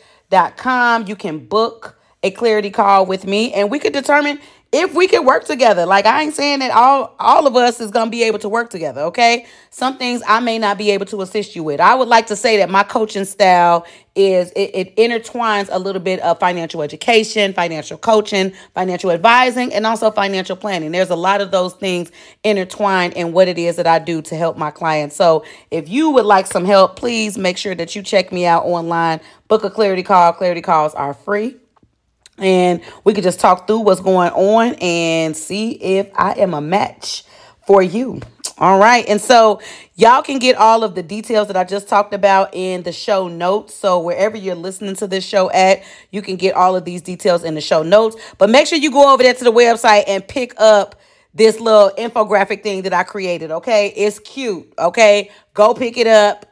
com. 0.56 1.06
You 1.06 1.16
can 1.16 1.38
book 1.46 1.98
a 2.22 2.30
clarity 2.30 2.70
call 2.70 3.06
with 3.06 3.26
me 3.26 3.52
and 3.52 3.70
we 3.70 3.78
could 3.78 3.92
determine 3.92 4.40
if 4.72 4.94
we 4.94 5.08
could 5.08 5.26
work 5.26 5.44
together. 5.44 5.84
Like 5.84 6.06
I 6.06 6.22
ain't 6.22 6.34
saying 6.34 6.60
that 6.60 6.70
all 6.70 7.14
all 7.18 7.46
of 7.46 7.56
us 7.56 7.80
is 7.80 7.90
to 7.90 8.06
be 8.06 8.22
able 8.22 8.38
to 8.40 8.48
work 8.48 8.70
together, 8.70 9.02
okay? 9.02 9.46
Some 9.70 9.98
things 9.98 10.22
I 10.26 10.38
may 10.40 10.58
not 10.58 10.78
be 10.78 10.90
able 10.92 11.06
to 11.06 11.22
assist 11.22 11.56
you 11.56 11.64
with. 11.64 11.80
I 11.80 11.94
would 11.94 12.08
like 12.08 12.28
to 12.28 12.36
say 12.36 12.56
that 12.58 12.70
my 12.70 12.84
coaching 12.84 13.24
style 13.24 13.84
is 14.14 14.52
it, 14.52 14.70
it 14.74 14.96
intertwines 14.96 15.68
a 15.72 15.78
little 15.78 16.00
bit 16.00 16.20
of 16.20 16.38
financial 16.38 16.82
education, 16.82 17.52
financial 17.52 17.98
coaching, 17.98 18.52
financial 18.74 19.10
advising, 19.10 19.72
and 19.72 19.86
also 19.86 20.10
financial 20.10 20.56
planning. 20.56 20.92
There's 20.92 21.10
a 21.10 21.16
lot 21.16 21.40
of 21.40 21.50
those 21.50 21.74
things 21.74 22.12
intertwined 22.44 23.14
in 23.14 23.32
what 23.32 23.48
it 23.48 23.58
is 23.58 23.74
that 23.76 23.88
I 23.88 23.98
do 23.98 24.22
to 24.22 24.36
help 24.36 24.56
my 24.56 24.70
clients. 24.70 25.16
So 25.16 25.44
if 25.72 25.88
you 25.88 26.10
would 26.10 26.26
like 26.26 26.46
some 26.46 26.64
help, 26.64 26.96
please 26.96 27.36
make 27.36 27.56
sure 27.56 27.74
that 27.74 27.96
you 27.96 28.02
check 28.02 28.30
me 28.30 28.46
out 28.46 28.64
online. 28.64 29.20
Book 29.48 29.64
a 29.64 29.70
clarity 29.70 30.04
call. 30.04 30.32
Clarity 30.32 30.60
calls 30.62 30.94
are 30.94 31.14
free 31.14 31.56
and 32.40 32.80
we 33.04 33.14
could 33.14 33.24
just 33.24 33.40
talk 33.40 33.66
through 33.66 33.80
what's 33.80 34.00
going 34.00 34.30
on 34.30 34.74
and 34.80 35.36
see 35.36 35.72
if 35.72 36.10
I 36.14 36.32
am 36.32 36.54
a 36.54 36.60
match 36.60 37.24
for 37.66 37.82
you. 37.82 38.20
All 38.60 38.78
right. 38.78 39.08
And 39.08 39.18
so 39.20 39.60
y'all 39.94 40.20
can 40.20 40.38
get 40.38 40.56
all 40.56 40.84
of 40.84 40.94
the 40.94 41.02
details 41.02 41.46
that 41.46 41.56
I 41.56 41.64
just 41.64 41.88
talked 41.88 42.12
about 42.12 42.50
in 42.52 42.82
the 42.82 42.92
show 42.92 43.26
notes. 43.26 43.74
So 43.74 44.00
wherever 44.00 44.36
you're 44.36 44.54
listening 44.54 44.96
to 44.96 45.06
this 45.06 45.24
show 45.24 45.50
at, 45.50 45.82
you 46.10 46.20
can 46.20 46.36
get 46.36 46.54
all 46.54 46.76
of 46.76 46.84
these 46.84 47.00
details 47.00 47.42
in 47.42 47.54
the 47.54 47.62
show 47.62 47.82
notes. 47.82 48.16
But 48.36 48.50
make 48.50 48.66
sure 48.66 48.78
you 48.78 48.90
go 48.90 49.14
over 49.14 49.22
there 49.22 49.32
to 49.32 49.44
the 49.44 49.52
website 49.52 50.04
and 50.06 50.26
pick 50.26 50.52
up 50.58 50.96
this 51.32 51.58
little 51.58 51.90
infographic 51.96 52.62
thing 52.62 52.82
that 52.82 52.92
I 52.92 53.02
created. 53.02 53.50
Okay. 53.50 53.94
It's 53.96 54.18
cute. 54.18 54.70
Okay. 54.78 55.30
Go 55.54 55.72
pick 55.72 55.96
it 55.96 56.06
up. 56.06 56.44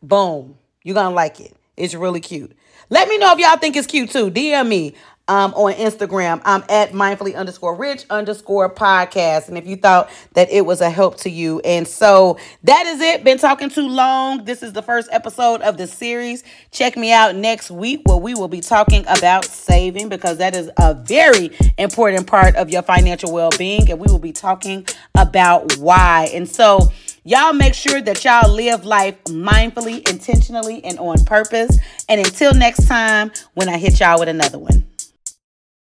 Boom. 0.00 0.56
You're 0.84 0.94
going 0.94 1.08
to 1.08 1.14
like 1.14 1.40
it. 1.40 1.52
It's 1.76 1.94
really 1.94 2.20
cute. 2.20 2.56
Let 2.90 3.08
me 3.08 3.18
know 3.18 3.32
if 3.32 3.40
y'all 3.40 3.56
think 3.56 3.74
it's 3.74 3.88
cute 3.88 4.10
too. 4.10 4.30
DM 4.30 4.68
me 4.68 4.94
um, 5.28 5.52
on 5.54 5.72
Instagram. 5.74 6.40
I'm 6.44 6.62
at 6.68 6.92
mindfully 6.92 7.34
underscore 7.34 7.74
rich 7.74 8.04
underscore 8.10 8.72
podcast. 8.72 9.48
And 9.48 9.58
if 9.58 9.66
you 9.66 9.76
thought 9.76 10.10
that 10.34 10.50
it 10.50 10.64
was 10.64 10.80
a 10.80 10.90
help 10.90 11.16
to 11.18 11.30
you. 11.30 11.60
And 11.60 11.86
so 11.86 12.38
that 12.64 12.86
is 12.86 13.00
it. 13.00 13.24
Been 13.24 13.38
talking 13.38 13.68
too 13.68 13.88
long. 13.88 14.44
This 14.44 14.62
is 14.62 14.72
the 14.72 14.82
first 14.82 15.08
episode 15.12 15.62
of 15.62 15.76
the 15.76 15.86
series. 15.86 16.44
Check 16.70 16.96
me 16.96 17.12
out 17.12 17.34
next 17.34 17.70
week 17.70 18.02
where 18.04 18.18
we 18.18 18.34
will 18.34 18.48
be 18.48 18.60
talking 18.60 19.04
about 19.08 19.44
saving 19.44 20.08
because 20.08 20.38
that 20.38 20.54
is 20.54 20.70
a 20.78 20.94
very 20.94 21.50
important 21.78 22.26
part 22.26 22.54
of 22.56 22.70
your 22.70 22.82
financial 22.82 23.32
well 23.32 23.50
being. 23.58 23.90
And 23.90 23.98
we 23.98 24.06
will 24.10 24.18
be 24.18 24.32
talking 24.32 24.86
about 25.14 25.76
why. 25.78 26.30
And 26.32 26.48
so, 26.48 26.92
Y'all 27.28 27.52
make 27.52 27.74
sure 27.74 28.00
that 28.00 28.24
y'all 28.24 28.48
live 28.48 28.84
life 28.84 29.20
mindfully, 29.24 30.08
intentionally, 30.08 30.84
and 30.84 30.96
on 31.00 31.24
purpose. 31.24 31.76
And 32.08 32.24
until 32.24 32.54
next 32.54 32.86
time, 32.86 33.32
when 33.54 33.68
I 33.68 33.78
hit 33.78 33.98
y'all 33.98 34.20
with 34.20 34.28
another 34.28 34.60
one. 34.60 34.86